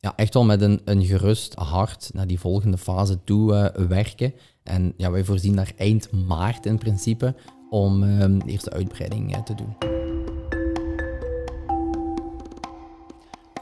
ja, 0.00 0.12
echt 0.16 0.34
wel 0.34 0.44
met 0.44 0.60
een, 0.60 0.80
een 0.84 1.04
gerust 1.04 1.54
hart 1.54 2.10
naar 2.12 2.26
die 2.26 2.40
volgende 2.40 2.78
fase 2.78 3.18
toe 3.24 3.52
uh, 3.52 3.86
werken. 3.86 4.34
En 4.62 4.92
ja, 4.96 5.10
wij 5.10 5.24
voorzien 5.24 5.56
daar 5.56 5.72
eind 5.76 6.10
maart 6.26 6.66
in 6.66 6.78
principe 6.78 7.34
om 7.70 8.02
uh, 8.02 8.18
de 8.18 8.42
eerste 8.46 8.70
uitbreiding 8.70 9.36
uh, 9.36 9.42
te 9.42 9.54
doen. 9.54 9.76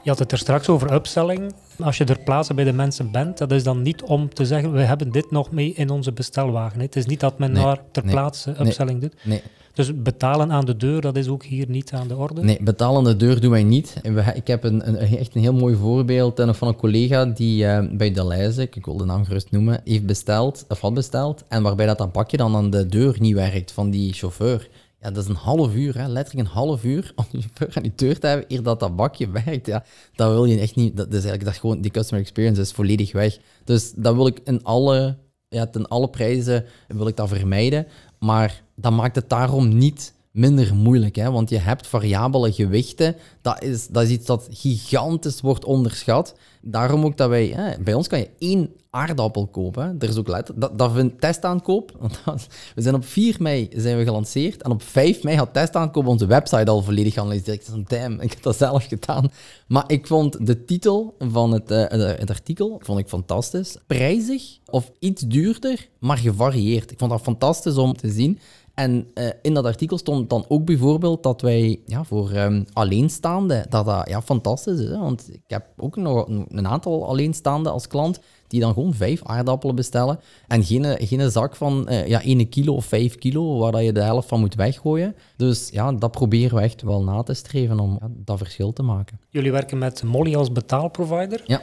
Je 0.03 0.11
had 0.11 0.19
het 0.19 0.31
er 0.31 0.37
straks 0.37 0.69
over 0.69 0.93
upselling. 0.93 1.53
Als 1.79 1.97
je 1.97 2.05
er 2.05 2.19
plaatsen 2.19 2.55
bij 2.55 2.63
de 2.63 2.73
mensen 2.73 3.11
bent, 3.11 3.37
dat 3.37 3.51
is 3.51 3.63
dan 3.63 3.81
niet 3.81 4.01
om 4.01 4.33
te 4.33 4.45
zeggen, 4.45 4.71
we 4.71 4.81
hebben 4.81 5.11
dit 5.11 5.31
nog 5.31 5.51
mee 5.51 5.73
in 5.73 5.89
onze 5.89 6.11
bestelwagen. 6.11 6.79
Het 6.79 6.95
is 6.95 7.05
niet 7.05 7.19
dat 7.19 7.39
men 7.39 7.51
nee, 7.51 7.63
daar 7.63 7.81
ter 7.91 8.03
nee, 8.03 8.13
plaatse 8.13 8.49
upselling 8.49 8.99
nee, 8.99 9.09
doet. 9.09 9.43
Dus 9.75 10.01
betalen 10.01 10.51
aan 10.51 10.65
de 10.65 10.77
deur, 10.77 11.01
dat 11.01 11.17
is 11.17 11.27
ook 11.27 11.43
hier 11.43 11.69
niet 11.69 11.91
aan 11.91 12.07
de 12.07 12.15
orde? 12.15 12.43
Nee, 12.43 12.57
betalen 12.61 12.97
aan 12.97 13.03
de 13.03 13.15
deur 13.15 13.41
doen 13.41 13.51
wij 13.51 13.63
niet. 13.63 13.95
Ik 14.33 14.47
heb 14.47 14.63
een, 14.63 14.87
een, 14.87 14.97
echt 14.97 15.35
een 15.35 15.41
heel 15.41 15.53
mooi 15.53 15.75
voorbeeld 15.75 16.41
van 16.45 16.67
een 16.67 16.75
collega 16.75 17.25
die 17.25 17.63
uh, 17.63 17.79
bij 17.91 18.11
Deleuze, 18.11 18.61
ik 18.61 18.85
wil 18.85 18.97
de 18.97 19.05
naam 19.05 19.25
gerust 19.25 19.51
noemen, 19.51 19.81
heeft 19.83 20.05
besteld, 20.05 20.65
of 20.69 20.79
had 20.79 20.93
besteld, 20.93 21.43
en 21.47 21.63
waarbij 21.63 21.85
dat, 21.85 21.97
dat 21.97 22.11
bakje 22.11 22.37
dan 22.37 22.55
aan 22.55 22.69
de 22.69 22.85
deur 22.85 23.15
niet 23.19 23.33
werkt 23.33 23.71
van 23.71 23.89
die 23.89 24.13
chauffeur. 24.13 24.69
Ja, 25.01 25.11
dat 25.11 25.23
is 25.23 25.29
een 25.29 25.35
half 25.35 25.75
uur, 25.75 25.97
hè, 25.97 26.07
letterlijk 26.07 26.47
een 26.47 26.53
half 26.53 26.83
uur 26.83 27.11
om 27.15 27.25
die 27.31 27.41
chauffeur 27.41 27.71
aan 27.75 27.83
die 27.83 27.93
deur 27.95 28.19
te 28.19 28.27
hebben, 28.27 28.45
eer 28.47 28.63
dat 28.63 28.79
dat 28.79 28.95
bakje 28.95 29.29
werkt. 29.29 29.65
Ja, 29.65 29.83
dat 30.15 30.31
wil 30.31 30.45
je 30.45 30.59
echt 30.59 30.75
niet. 30.75 30.97
Dat 30.97 31.07
is 31.07 31.13
eigenlijk 31.13 31.45
dat 31.45 31.55
gewoon, 31.55 31.81
die 31.81 31.91
customer 31.91 32.23
experience 32.23 32.61
is 32.61 32.71
volledig 32.71 33.11
weg. 33.11 33.37
Dus 33.63 33.93
dat 33.95 34.15
wil 34.15 34.27
ik 34.27 34.39
in 34.43 34.63
alle 34.63 35.17
ja, 35.49 35.65
ten 35.65 35.87
alle 35.87 36.09
prijzen 36.09 36.65
wil 36.87 37.07
ik 37.07 37.15
dat 37.15 37.29
vermijden. 37.29 37.87
Maar 38.25 38.61
dat 38.75 38.91
maakt 38.91 39.15
het 39.15 39.29
daarom 39.29 39.77
niet 39.77 40.13
minder 40.35 40.75
moeilijk. 40.75 41.15
Hè? 41.15 41.31
Want 41.31 41.49
je 41.49 41.57
hebt 41.57 41.87
variabele 41.87 42.51
gewichten. 42.51 43.15
Dat 43.41 43.63
is, 43.63 43.87
dat 43.87 44.03
is 44.03 44.09
iets 44.09 44.25
dat 44.25 44.47
gigantisch 44.51 45.41
wordt 45.41 45.65
onderschat. 45.65 46.35
Daarom 46.61 47.05
ook 47.05 47.17
dat 47.17 47.29
wij... 47.29 47.47
Hè, 47.47 47.79
bij 47.79 47.93
ons 47.93 48.07
kan 48.07 48.19
je 48.19 48.29
één 48.39 48.69
aardappel 48.89 49.47
kopen. 49.47 49.95
Er 49.99 50.09
is 50.09 50.17
ook 50.17 50.45
dat, 50.55 50.79
dat 50.79 50.91
vindt 50.91 51.21
testaankoop. 51.21 52.11
We 52.75 52.81
zijn 52.81 52.95
op 52.95 53.05
4 53.05 53.35
mei 53.39 53.69
zijn 53.75 53.97
we 53.97 54.03
gelanceerd. 54.03 54.61
En 54.61 54.71
op 54.71 54.83
5 54.83 55.23
mei 55.23 55.37
had 55.37 55.53
testaankoop 55.53 56.07
onze 56.07 56.25
website 56.25 56.71
al 56.71 56.81
volledig 56.81 57.13
geanalyseerd. 57.13 57.67
Ik 57.75 57.89
damn, 57.89 58.19
ik 58.21 58.31
heb 58.31 58.41
dat 58.41 58.57
zelf 58.57 58.85
gedaan. 58.85 59.31
Maar 59.67 59.83
ik 59.87 60.07
vond 60.07 60.45
de 60.45 60.65
titel 60.65 61.15
van 61.19 61.51
het, 61.51 61.71
uh, 61.71 61.85
het 61.89 62.29
artikel 62.29 62.79
vond 62.83 62.99
ik 62.99 63.07
fantastisch. 63.07 63.77
Prijzig 63.87 64.57
of 64.65 64.91
iets 64.99 65.21
duurder, 65.21 65.87
maar 65.99 66.17
gevarieerd. 66.17 66.91
Ik 66.91 66.97
vond 66.97 67.11
dat 67.11 67.21
fantastisch 67.21 67.77
om 67.77 67.97
te 67.97 68.11
zien. 68.11 68.39
En 68.75 69.07
uh, 69.13 69.29
in 69.41 69.53
dat 69.53 69.65
artikel 69.65 69.97
stond 69.97 70.29
dan 70.29 70.45
ook 70.47 70.65
bijvoorbeeld 70.65 71.23
dat 71.23 71.41
wij 71.41 71.79
ja, 71.85 72.03
voor 72.03 72.31
um, 72.31 72.65
alleenstaanden, 72.73 73.65
dat 73.69 73.85
dat 73.85 74.09
ja, 74.09 74.21
fantastisch 74.21 74.79
is. 74.79 74.89
Hè? 74.89 74.97
Want 74.97 75.29
ik 75.33 75.41
heb 75.47 75.65
ook 75.77 75.95
nog 75.95 76.27
een 76.49 76.67
aantal 76.67 77.07
alleenstaanden 77.07 77.71
als 77.71 77.87
klant 77.87 78.19
die 78.47 78.59
dan 78.59 78.73
gewoon 78.73 78.93
vijf 78.93 79.23
aardappelen 79.23 79.75
bestellen 79.75 80.19
en 80.47 80.63
geen, 80.63 80.85
geen 80.85 81.31
zak 81.31 81.55
van 81.55 81.87
uh, 81.89 82.07
ja, 82.07 82.21
1 82.21 82.49
kilo 82.49 82.73
of 82.73 82.85
5 82.85 83.15
kilo 83.15 83.57
waar 83.57 83.71
dat 83.71 83.83
je 83.83 83.93
de 83.93 84.01
helft 84.01 84.27
van 84.27 84.39
moet 84.39 84.55
weggooien. 84.55 85.15
Dus 85.37 85.69
ja, 85.71 85.91
dat 85.91 86.11
proberen 86.11 86.57
we 86.57 86.63
echt 86.63 86.81
wel 86.81 87.03
na 87.03 87.23
te 87.23 87.33
streven 87.33 87.79
om 87.79 87.97
ja, 88.01 88.07
dat 88.11 88.37
verschil 88.37 88.73
te 88.73 88.83
maken. 88.83 89.19
Jullie 89.29 89.51
werken 89.51 89.77
met 89.77 90.03
Molly 90.03 90.35
als 90.35 90.51
betaalprovider. 90.51 91.41
Ja. 91.45 91.61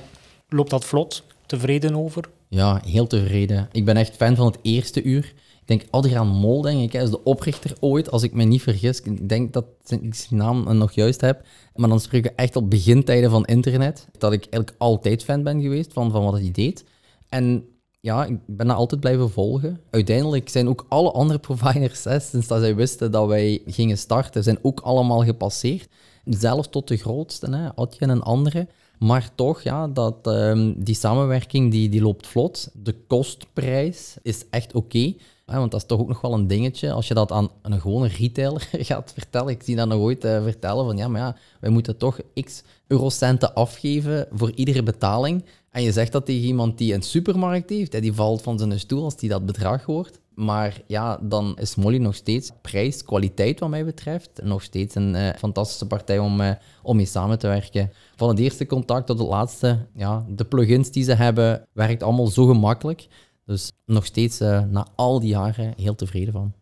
Loopt 0.48 0.70
dat 0.70 0.84
vlot? 0.84 1.24
Tevreden 1.46 1.94
over? 1.96 2.28
Ja, 2.48 2.80
heel 2.84 3.06
tevreden. 3.06 3.68
Ik 3.72 3.84
ben 3.84 3.96
echt 3.96 4.16
fan 4.16 4.36
van 4.36 4.46
het 4.46 4.58
eerste 4.62 5.02
uur. 5.02 5.34
Ik 5.62 5.68
denk 5.68 5.84
Adriaan 5.90 6.28
Mol, 6.28 6.62
denk 6.62 6.80
ik, 6.82 7.00
is 7.02 7.10
de 7.10 7.22
oprichter 7.22 7.76
ooit, 7.80 8.10
als 8.10 8.22
ik 8.22 8.34
me 8.34 8.44
niet 8.44 8.62
vergis. 8.62 9.00
Ik 9.00 9.28
denk 9.28 9.52
dat 9.52 9.64
ik 9.88 10.14
zijn 10.14 10.40
naam 10.40 10.76
nog 10.76 10.92
juist 10.92 11.20
heb. 11.20 11.46
Maar 11.74 11.88
dan 11.88 12.00
spreken 12.00 12.30
we 12.30 12.36
echt 12.36 12.56
op 12.56 12.70
begintijden 12.70 13.30
van 13.30 13.44
internet. 13.44 14.08
Dat 14.18 14.32
ik 14.32 14.40
eigenlijk 14.40 14.74
altijd 14.78 15.24
fan 15.24 15.42
ben 15.42 15.62
geweest 15.62 15.92
van, 15.92 16.10
van 16.10 16.24
wat 16.24 16.40
hij 16.40 16.50
deed. 16.50 16.84
En 17.28 17.64
ja, 18.00 18.24
ik 18.24 18.38
ben 18.46 18.66
dat 18.66 18.76
altijd 18.76 19.00
blijven 19.00 19.30
volgen. 19.30 19.80
Uiteindelijk 19.90 20.48
zijn 20.48 20.68
ook 20.68 20.86
alle 20.88 21.10
andere 21.10 21.38
providers, 21.48 22.04
hè, 22.04 22.20
sinds 22.20 22.46
dat 22.46 22.60
zij 22.60 22.74
wisten 22.74 23.10
dat 23.10 23.26
wij 23.26 23.62
gingen 23.66 23.98
starten, 23.98 24.42
zijn 24.42 24.58
ook 24.62 24.80
allemaal 24.80 25.24
gepasseerd. 25.24 25.88
Zelfs 26.24 26.68
tot 26.68 26.88
de 26.88 26.96
grootste, 26.96 27.50
hè, 27.50 27.74
Adje 27.74 28.06
en 28.06 28.22
andere. 28.22 28.68
Maar 28.98 29.30
toch, 29.34 29.62
ja, 29.62 29.88
dat, 29.88 30.26
um, 30.26 30.84
die 30.84 30.94
samenwerking 30.94 31.70
die, 31.70 31.88
die 31.88 32.02
loopt 32.02 32.26
vlot. 32.26 32.70
De 32.72 32.94
kostprijs 33.06 34.16
is 34.22 34.44
echt 34.50 34.74
oké. 34.74 35.14
Want 35.58 35.70
dat 35.70 35.80
is 35.80 35.86
toch 35.86 36.00
ook 36.00 36.08
nog 36.08 36.20
wel 36.20 36.32
een 36.32 36.46
dingetje. 36.46 36.92
Als 36.92 37.08
je 37.08 37.14
dat 37.14 37.32
aan 37.32 37.50
een 37.62 37.80
gewone 37.80 38.08
retailer 38.08 38.68
gaat 38.88 39.12
vertellen. 39.12 39.48
Ik 39.48 39.62
zie 39.62 39.76
dat 39.76 39.88
nog 39.88 39.98
ooit 39.98 40.24
uh, 40.24 40.42
vertellen 40.42 40.84
van 40.84 40.96
ja, 40.96 41.08
maar 41.08 41.20
ja, 41.20 41.36
wij 41.60 41.70
moeten 41.70 41.96
toch 41.96 42.20
x 42.44 42.62
eurocenten 42.86 43.54
afgeven 43.54 44.26
voor 44.32 44.52
iedere 44.54 44.82
betaling. 44.82 45.44
En 45.70 45.82
je 45.82 45.92
zegt 45.92 46.12
dat 46.12 46.26
tegen 46.26 46.46
iemand 46.46 46.78
die 46.78 46.94
een 46.94 47.02
supermarkt 47.02 47.70
heeft, 47.70 48.00
die 48.00 48.12
valt 48.12 48.42
van 48.42 48.58
zijn 48.58 48.80
stoel 48.80 49.04
als 49.04 49.16
die 49.16 49.28
dat 49.28 49.46
bedrag 49.46 49.84
hoort. 49.84 50.20
Maar 50.34 50.80
ja, 50.86 51.18
dan 51.22 51.56
is 51.58 51.74
Molly 51.74 51.98
nog 51.98 52.14
steeds 52.14 52.50
prijs, 52.62 53.04
kwaliteit 53.04 53.60
wat 53.60 53.68
mij 53.68 53.84
betreft. 53.84 54.30
Nog 54.42 54.62
steeds 54.62 54.94
een 54.94 55.14
uh, 55.14 55.28
fantastische 55.38 55.86
partij 55.86 56.18
om, 56.18 56.40
uh, 56.40 56.50
om 56.82 56.96
mee 56.96 57.06
samen 57.06 57.38
te 57.38 57.46
werken. 57.46 57.92
Van 58.16 58.28
het 58.28 58.38
eerste 58.38 58.66
contact 58.66 59.06
tot 59.06 59.18
het 59.18 59.28
laatste, 59.28 59.86
ja, 59.94 60.24
de 60.28 60.44
plugins 60.44 60.90
die 60.90 61.04
ze 61.04 61.14
hebben, 61.14 61.66
werkt 61.72 62.02
allemaal 62.02 62.26
zo 62.26 62.46
gemakkelijk. 62.46 63.06
Dus 63.46 63.72
nog 63.86 64.04
steeds 64.04 64.40
uh, 64.40 64.62
na 64.70 64.86
al 64.94 65.20
die 65.20 65.28
jaren 65.28 65.74
heel 65.76 65.94
tevreden 65.94 66.32
van. 66.32 66.52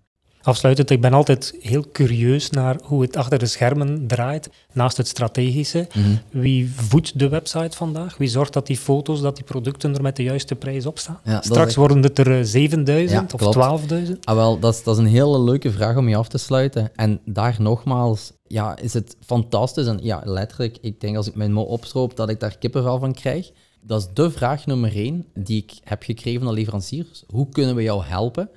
Afsluitend, 0.42 0.90
ik 0.90 1.00
ben 1.00 1.12
altijd 1.12 1.54
heel 1.60 1.84
curieus 1.92 2.50
naar 2.50 2.76
hoe 2.84 3.02
het 3.02 3.16
achter 3.16 3.38
de 3.38 3.46
schermen 3.46 4.06
draait, 4.06 4.50
naast 4.72 4.96
het 4.96 5.08
strategische. 5.08 5.88
Mhm. 5.94 6.08
Wie 6.30 6.72
voedt 6.74 7.18
de 7.18 7.28
website 7.28 7.76
vandaag? 7.76 8.16
Wie 8.16 8.28
zorgt 8.28 8.52
dat 8.52 8.66
die 8.66 8.76
foto's, 8.76 9.20
dat 9.20 9.36
die 9.36 9.44
producten 9.44 9.94
er 9.94 10.02
met 10.02 10.16
de 10.16 10.22
juiste 10.22 10.54
prijs 10.54 10.86
op 10.86 10.98
staan? 10.98 11.20
Ja, 11.24 11.40
Straks 11.40 11.74
worden 11.74 12.02
het 12.02 12.18
er 12.18 12.38
eh, 12.38 12.44
7000 12.44 13.20
Ja, 13.20 13.36
of 13.38 13.52
klopt. 13.52 13.90
12.000. 14.08 14.18
Ah, 14.22 14.34
wel, 14.34 14.58
dat 14.58 14.74
is, 14.74 14.82
dat 14.82 14.98
is 14.98 15.04
een 15.04 15.10
hele 15.10 15.40
leuke 15.40 15.70
vraag 15.70 15.96
om 15.96 16.08
je 16.08 16.16
af 16.16 16.28
te 16.28 16.38
sluiten. 16.38 16.90
En 16.94 17.20
daar 17.24 17.56
nogmaals, 17.58 18.32
ja, 18.46 18.76
is 18.78 18.92
het 18.92 19.16
fantastisch. 19.24 19.86
En 19.86 19.98
ja, 20.02 20.22
letterlijk, 20.24 20.78
ik 20.80 21.00
denk 21.00 21.16
als 21.16 21.28
ik 21.28 21.34
mijn 21.34 21.52
mouw 21.52 21.64
opstroop, 21.64 22.16
dat 22.16 22.28
ik 22.28 22.40
daar 22.40 22.58
kippenvel 22.58 22.98
van 22.98 23.12
krijg. 23.12 23.50
Dat 23.82 24.00
is 24.00 24.08
de 24.14 24.30
vraag 24.30 24.66
nummer 24.66 24.96
één 24.96 25.26
die 25.34 25.62
ik 25.62 25.78
heb 25.84 26.02
gekregen 26.02 26.40
van 26.40 26.48
de 26.48 26.54
leveranciers. 26.54 27.24
Hoe 27.26 27.48
kunnen 27.48 27.74
we 27.74 27.82
jou 27.82 28.04
helpen? 28.04 28.50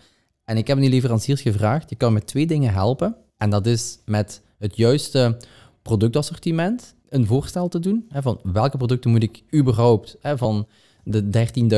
En 0.45 0.57
ik 0.57 0.67
heb 0.67 0.79
die 0.79 0.89
leveranciers 0.89 1.41
gevraagd, 1.41 1.89
je 1.89 1.95
kan 1.95 2.13
met 2.13 2.27
twee 2.27 2.47
dingen 2.47 2.73
helpen. 2.73 3.15
En 3.38 3.49
dat 3.49 3.65
is 3.65 3.99
met 4.05 4.41
het 4.57 4.77
juiste 4.77 5.38
productassortiment 5.81 6.95
een 7.09 7.25
voorstel 7.25 7.67
te 7.67 7.79
doen. 7.79 8.05
Hè, 8.09 8.21
van 8.21 8.39
welke 8.43 8.77
producten 8.77 9.12
moet 9.12 9.23
ik 9.23 9.43
überhaupt, 9.55 10.17
hè, 10.19 10.38
van 10.38 10.67
de 11.03 11.29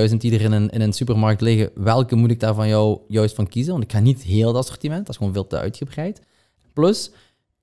13.000 0.10 0.17
die 0.17 0.34
er 0.34 0.41
in 0.41 0.51
een, 0.51 0.69
in 0.69 0.81
een 0.81 0.93
supermarkt 0.93 1.41
liggen, 1.41 1.71
welke 1.75 2.15
moet 2.15 2.31
ik 2.31 2.39
daar 2.39 2.53
van 2.53 2.67
jou 2.67 2.99
juist 3.08 3.36
van 3.36 3.47
kiezen? 3.47 3.71
Want 3.71 3.84
ik 3.84 3.91
ga 3.91 3.99
niet 3.99 4.23
heel 4.23 4.53
dat 4.53 4.63
assortiment, 4.63 4.99
dat 4.99 5.10
is 5.10 5.17
gewoon 5.17 5.34
veel 5.34 5.47
te 5.47 5.58
uitgebreid. 5.58 6.21
Plus, 6.73 7.12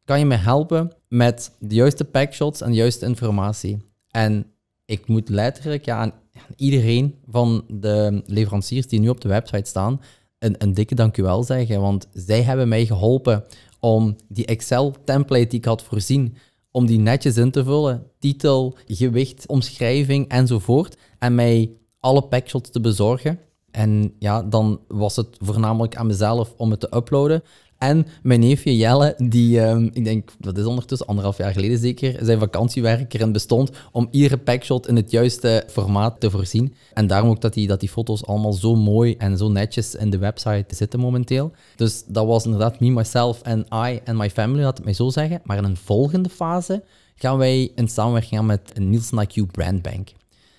kan 0.04 0.18
je 0.18 0.24
me 0.24 0.34
helpen 0.34 0.92
met 1.08 1.56
de 1.58 1.74
juiste 1.74 2.04
packshots 2.04 2.60
en 2.60 2.70
de 2.70 2.76
juiste 2.76 3.06
informatie. 3.06 3.78
En 4.10 4.46
ik 4.92 5.06
moet 5.08 5.28
letterlijk 5.28 5.84
ja, 5.84 5.96
aan 5.96 6.12
iedereen 6.56 7.14
van 7.28 7.64
de 7.68 8.22
leveranciers 8.26 8.86
die 8.86 9.00
nu 9.00 9.08
op 9.08 9.20
de 9.20 9.28
website 9.28 9.68
staan, 9.68 10.00
een, 10.38 10.54
een 10.58 10.74
dikke 10.74 10.94
dankjewel 10.94 11.42
zeggen. 11.42 11.80
Want 11.80 12.08
zij 12.12 12.42
hebben 12.42 12.68
mij 12.68 12.86
geholpen 12.86 13.44
om 13.80 14.16
die 14.28 14.46
Excel-template 14.46 15.46
die 15.46 15.58
ik 15.58 15.64
had 15.64 15.82
voorzien, 15.82 16.36
om 16.70 16.86
die 16.86 16.98
netjes 16.98 17.36
in 17.36 17.50
te 17.50 17.64
vullen. 17.64 18.06
Titel, 18.18 18.76
gewicht, 18.86 19.46
omschrijving 19.46 20.28
enzovoort. 20.28 20.96
En 21.18 21.34
mij 21.34 21.70
alle 22.00 22.22
packshots 22.22 22.70
te 22.70 22.80
bezorgen. 22.80 23.38
En 23.70 24.14
ja, 24.18 24.42
dan 24.42 24.80
was 24.88 25.16
het 25.16 25.36
voornamelijk 25.38 25.96
aan 25.96 26.06
mezelf 26.06 26.54
om 26.56 26.70
het 26.70 26.80
te 26.80 26.96
uploaden. 26.96 27.42
En 27.82 28.06
mijn 28.22 28.40
neefje 28.40 28.76
Jelle, 28.76 29.14
die, 29.16 29.60
ehm, 29.60 29.88
ik 29.92 30.04
denk, 30.04 30.30
dat 30.38 30.58
is 30.58 30.64
ondertussen 30.64 31.06
anderhalf 31.06 31.36
jaar 31.36 31.52
geleden 31.52 31.78
zeker, 31.78 32.18
zijn 32.24 32.38
vakantiewerk 32.38 33.14
erin 33.14 33.32
bestond 33.32 33.70
om 33.92 34.08
iedere 34.10 34.38
packshot 34.38 34.88
in 34.88 34.96
het 34.96 35.10
juiste 35.10 35.64
formaat 35.68 36.20
te 36.20 36.30
voorzien. 36.30 36.74
En 36.94 37.06
daarom 37.06 37.30
ook 37.30 37.40
dat 37.40 37.54
die, 37.54 37.66
dat 37.66 37.80
die 37.80 37.88
foto's 37.88 38.24
allemaal 38.24 38.52
zo 38.52 38.74
mooi 38.74 39.14
en 39.18 39.38
zo 39.38 39.48
netjes 39.48 39.94
in 39.94 40.10
de 40.10 40.18
website 40.18 40.74
zitten 40.74 41.00
momenteel. 41.00 41.52
Dus 41.76 42.04
dat 42.06 42.26
was 42.26 42.44
inderdaad 42.44 42.80
me, 42.80 42.90
myself 42.90 43.42
en 43.42 43.60
I 43.60 44.00
and 44.04 44.18
my 44.18 44.30
family, 44.30 44.62
laat 44.62 44.76
het 44.76 44.84
mij 44.84 44.94
zo 44.94 45.10
zeggen. 45.10 45.40
Maar 45.44 45.56
in 45.56 45.64
een 45.64 45.76
volgende 45.76 46.28
fase 46.28 46.82
gaan 47.14 47.38
wij 47.38 47.72
in 47.74 47.88
samenwerking 47.88 48.40
aan 48.40 48.46
met 48.46 48.78
Nielsen 48.78 49.28
IQ 49.28 49.50
Brandbank. 49.50 50.08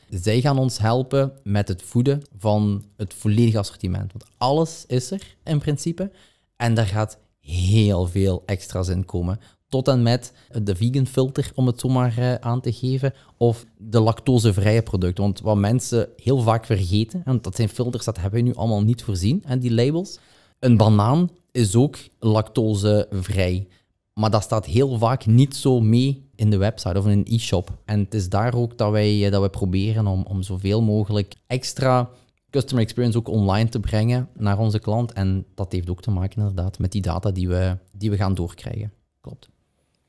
Zij 0.09 0.41
gaan 0.41 0.57
ons 0.57 0.77
helpen 0.77 1.31
met 1.43 1.67
het 1.67 1.81
voeden 1.81 2.21
van 2.37 2.83
het 2.97 3.13
volledige 3.13 3.57
assortiment. 3.57 4.11
Want 4.11 4.25
alles 4.37 4.83
is 4.87 5.11
er 5.11 5.35
in 5.43 5.59
principe. 5.59 6.11
En 6.55 6.73
daar 6.73 6.87
gaat 6.87 7.17
heel 7.39 8.07
veel 8.07 8.43
extra's 8.45 8.87
in 8.87 9.05
komen. 9.05 9.39
Tot 9.67 9.87
en 9.87 10.01
met 10.01 10.33
de 10.63 10.75
vegan 10.75 11.07
filter, 11.07 11.51
om 11.55 11.67
het 11.67 11.79
zo 11.79 11.89
maar 11.89 12.17
eh, 12.17 12.33
aan 12.33 12.61
te 12.61 12.73
geven. 12.73 13.13
Of 13.37 13.65
de 13.77 13.99
lactosevrije 13.99 14.81
producten. 14.81 15.23
Want 15.23 15.41
wat 15.41 15.57
mensen 15.57 16.09
heel 16.15 16.39
vaak 16.39 16.65
vergeten, 16.65 17.21
en 17.25 17.41
dat 17.41 17.55
zijn 17.55 17.69
filters, 17.69 18.05
dat 18.05 18.19
hebben 18.19 18.43
we 18.43 18.49
nu 18.49 18.55
allemaal 18.55 18.83
niet 18.83 19.03
voorzien, 19.03 19.43
en 19.45 19.59
die 19.59 19.73
labels. 19.73 20.19
Een 20.59 20.77
banaan 20.77 21.29
is 21.51 21.75
ook 21.75 21.97
lactosevrij. 22.19 23.67
Maar 24.13 24.29
dat 24.29 24.43
staat 24.43 24.65
heel 24.65 24.97
vaak 24.97 25.25
niet 25.25 25.55
zo 25.55 25.79
mee 25.79 26.29
in 26.35 26.49
de 26.49 26.57
website 26.57 26.97
of 26.97 27.05
in 27.05 27.11
een 27.11 27.35
e-shop. 27.35 27.77
En 27.85 27.99
het 27.99 28.13
is 28.13 28.29
daar 28.29 28.55
ook 28.55 28.77
dat 28.77 28.91
wij, 28.91 29.25
eh, 29.25 29.31
dat 29.31 29.39
wij 29.39 29.49
proberen 29.49 30.07
om, 30.07 30.25
om 30.27 30.41
zoveel 30.41 30.81
mogelijk 30.81 31.33
extra 31.47 32.09
customer 32.53 32.83
experience 32.83 33.17
ook 33.17 33.27
online 33.27 33.69
te 33.69 33.79
brengen 33.79 34.29
naar 34.37 34.57
onze 34.57 34.79
klant. 34.79 35.13
En 35.13 35.45
dat 35.55 35.71
heeft 35.71 35.89
ook 35.89 36.01
te 36.01 36.11
maken 36.11 36.37
inderdaad 36.37 36.79
met 36.79 36.91
die 36.91 37.01
data 37.01 37.31
die 37.31 37.47
we, 37.47 37.77
die 37.91 38.09
we 38.09 38.17
gaan 38.17 38.33
doorkrijgen. 38.33 38.93
Klopt. 39.21 39.49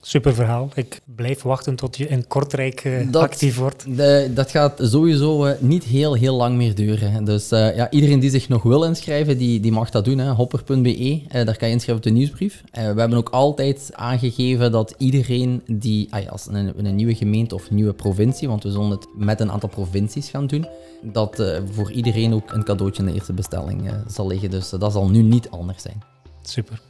Super 0.06 0.34
verhaal. 0.34 0.68
Ik 0.74 1.00
blijf 1.04 1.42
wachten 1.42 1.76
tot 1.76 1.96
je 1.96 2.06
in 2.08 2.26
Kortrijk 2.26 2.80
eh, 2.84 2.92
Dat- 3.10 3.22
actief 3.22 3.56
wordt. 3.56 3.96
De, 3.96 4.30
dat 4.34 4.50
gaat 4.50 4.78
sowieso 4.82 5.44
eh, 5.44 5.60
niet 5.60 5.84
heel, 5.84 6.14
heel 6.14 6.34
lang 6.36 6.56
meer 6.56 6.74
duren. 6.74 7.24
Dus 7.24 7.50
eh, 7.50 7.76
ja, 7.76 7.90
iedereen 7.90 8.18
die 8.20 8.30
zich 8.30 8.48
nog 8.48 8.62
wil 8.62 8.84
inschrijven, 8.84 9.38
die, 9.38 9.60
die 9.60 9.72
mag 9.72 9.90
dat 9.90 10.04
doen. 10.04 10.18
hè. 10.18 10.30
Hopper.be, 10.30 11.22
daar 11.28 11.56
kan 11.56 11.68
je 11.68 11.74
inschrijven 11.74 11.94
op 11.96 12.02
de 12.02 12.10
nieuwsbrief. 12.10 12.62
We 12.72 12.80
hebben 12.80 13.14
ook 13.14 13.28
altijd 13.28 13.90
aangegeven 13.92 14.72
dat 14.72 14.94
iedereen 14.98 15.62
die, 15.66 16.06
ah 16.10 16.22
ja, 16.22 16.28
als 16.28 16.46
een, 16.50 16.94
nieuwe 16.94 17.14
gemeente 17.14 17.54
of 17.54 17.70
nieuwe 17.70 17.92
provincie, 17.92 18.48
want 18.48 18.62
we 18.62 18.70
zullen 18.70 18.90
het 18.90 19.06
met 19.16 19.40
een 19.40 19.50
aantal 19.50 19.68
provincies 19.68 20.28
gaan 20.28 20.46
doen, 20.46 20.66
dat 21.02 21.42
voor 21.70 21.90
iedereen 21.92 22.34
ook 22.34 22.52
een 22.52 22.64
cadeautje 22.64 23.02
in 23.02 23.08
de 23.08 23.14
eerste 23.14 23.32
bestelling 23.32 23.90
zal 24.08 24.26
liggen. 24.26 24.50
Dus 24.50 24.70
dat 24.70 24.92
zal 24.92 25.08
nu 25.08 25.22
niet 25.22 25.50
anders 25.50 25.82
zijn. 25.82 26.02
Super. 26.42 26.80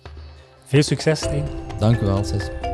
Veel 0.65 0.83
succes, 0.83 1.19
Steen. 1.19 1.45
Dank 1.79 2.01
u 2.01 2.05
wel, 2.07 2.25
sis. 2.25 2.74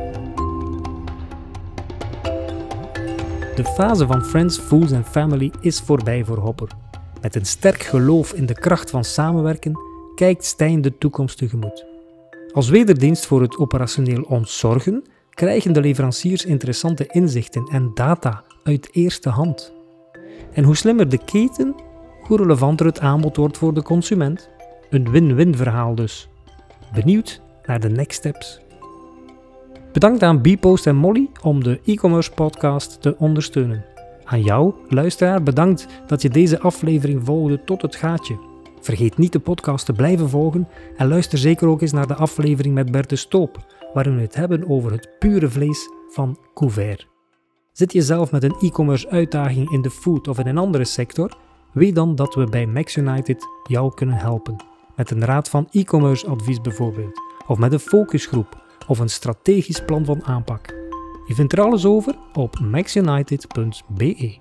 De 3.55 3.65
fase 3.65 4.07
van 4.07 4.25
Friends, 4.25 4.57
Fools 4.57 4.91
en 4.91 5.05
Family 5.05 5.51
is 5.61 5.79
voorbij 5.79 6.23
voor 6.23 6.37
Hopper. 6.37 6.69
Met 7.21 7.35
een 7.35 7.45
sterk 7.45 7.83
geloof 7.83 8.33
in 8.33 8.45
de 8.45 8.53
kracht 8.53 8.89
van 8.89 9.03
samenwerken 9.03 9.79
kijkt 10.15 10.45
Stijn 10.45 10.81
de 10.81 10.97
toekomst 10.97 11.37
tegemoet. 11.37 11.85
Als 12.53 12.69
wederdienst 12.69 13.25
voor 13.25 13.41
het 13.41 13.57
operationeel 13.57 14.21
ontzorgen 14.21 15.03
krijgen 15.29 15.73
de 15.73 15.81
leveranciers 15.81 16.45
interessante 16.45 17.07
inzichten 17.07 17.67
en 17.71 17.91
data 17.93 18.43
uit 18.63 18.89
eerste 18.91 19.29
hand. 19.29 19.73
En 20.53 20.63
hoe 20.63 20.75
slimmer 20.75 21.09
de 21.09 21.23
keten, 21.25 21.75
hoe 22.21 22.37
relevanter 22.37 22.85
het 22.85 22.99
aanbod 22.99 23.37
wordt 23.37 23.57
voor 23.57 23.73
de 23.73 23.83
consument. 23.83 24.49
Een 24.89 25.11
win-win 25.11 25.55
verhaal 25.55 25.95
dus. 25.95 26.29
Benieuwd 26.93 27.41
naar 27.65 27.79
de 27.79 27.89
next 27.89 28.17
steps? 28.17 28.61
Bedankt 29.91 30.23
aan 30.23 30.41
Bpost 30.41 30.87
en 30.87 30.95
Molly 30.95 31.29
om 31.43 31.63
de 31.63 31.79
e-commerce 31.85 32.31
podcast 32.31 33.01
te 33.01 33.17
ondersteunen. 33.17 33.85
Aan 34.23 34.41
jou, 34.41 34.73
luisteraar, 34.89 35.43
bedankt 35.43 35.87
dat 36.07 36.21
je 36.21 36.29
deze 36.29 36.59
aflevering 36.59 37.25
volgde 37.25 37.63
tot 37.63 37.81
het 37.81 37.95
gaatje. 37.95 38.39
Vergeet 38.81 39.17
niet 39.17 39.31
de 39.31 39.39
podcast 39.39 39.85
te 39.85 39.93
blijven 39.93 40.29
volgen 40.29 40.67
en 40.97 41.07
luister 41.07 41.37
zeker 41.37 41.67
ook 41.67 41.81
eens 41.81 41.91
naar 41.91 42.07
de 42.07 42.15
aflevering 42.15 42.73
met 42.73 42.91
Bert 42.91 43.09
de 43.09 43.15
Stoop, 43.15 43.57
waarin 43.93 44.15
we 44.15 44.21
het 44.21 44.35
hebben 44.35 44.69
over 44.69 44.91
het 44.91 45.09
pure 45.19 45.49
vlees 45.49 45.89
van 46.09 46.37
Couvert. 46.53 47.07
Zit 47.71 47.93
je 47.93 48.01
zelf 48.01 48.31
met 48.31 48.43
een 48.43 48.55
e-commerce 48.59 49.09
uitdaging 49.09 49.71
in 49.71 49.81
de 49.81 49.91
food 49.91 50.27
of 50.27 50.39
in 50.39 50.47
een 50.47 50.57
andere 50.57 50.85
sector? 50.85 51.37
Weet 51.73 51.95
dan 51.95 52.15
dat 52.15 52.35
we 52.35 52.45
bij 52.45 52.65
Max 52.65 52.95
United 52.95 53.45
jou 53.63 53.93
kunnen 53.93 54.15
helpen. 54.15 54.55
Met 54.95 55.11
een 55.11 55.25
raad 55.25 55.49
van 55.49 55.67
e-commerce 55.71 56.27
advies 56.27 56.61
bijvoorbeeld, 56.61 57.21
of 57.47 57.57
met 57.57 57.73
een 57.73 57.79
focusgroep 57.79 58.60
of 58.87 58.99
een 58.99 59.09
strategisch 59.09 59.85
plan 59.85 60.05
van 60.05 60.23
aanpak. 60.23 60.67
Je 61.27 61.35
vindt 61.35 61.53
er 61.53 61.61
alles 61.61 61.85
over 61.85 62.15
op 62.33 62.59
maxunited.be. 62.59 64.39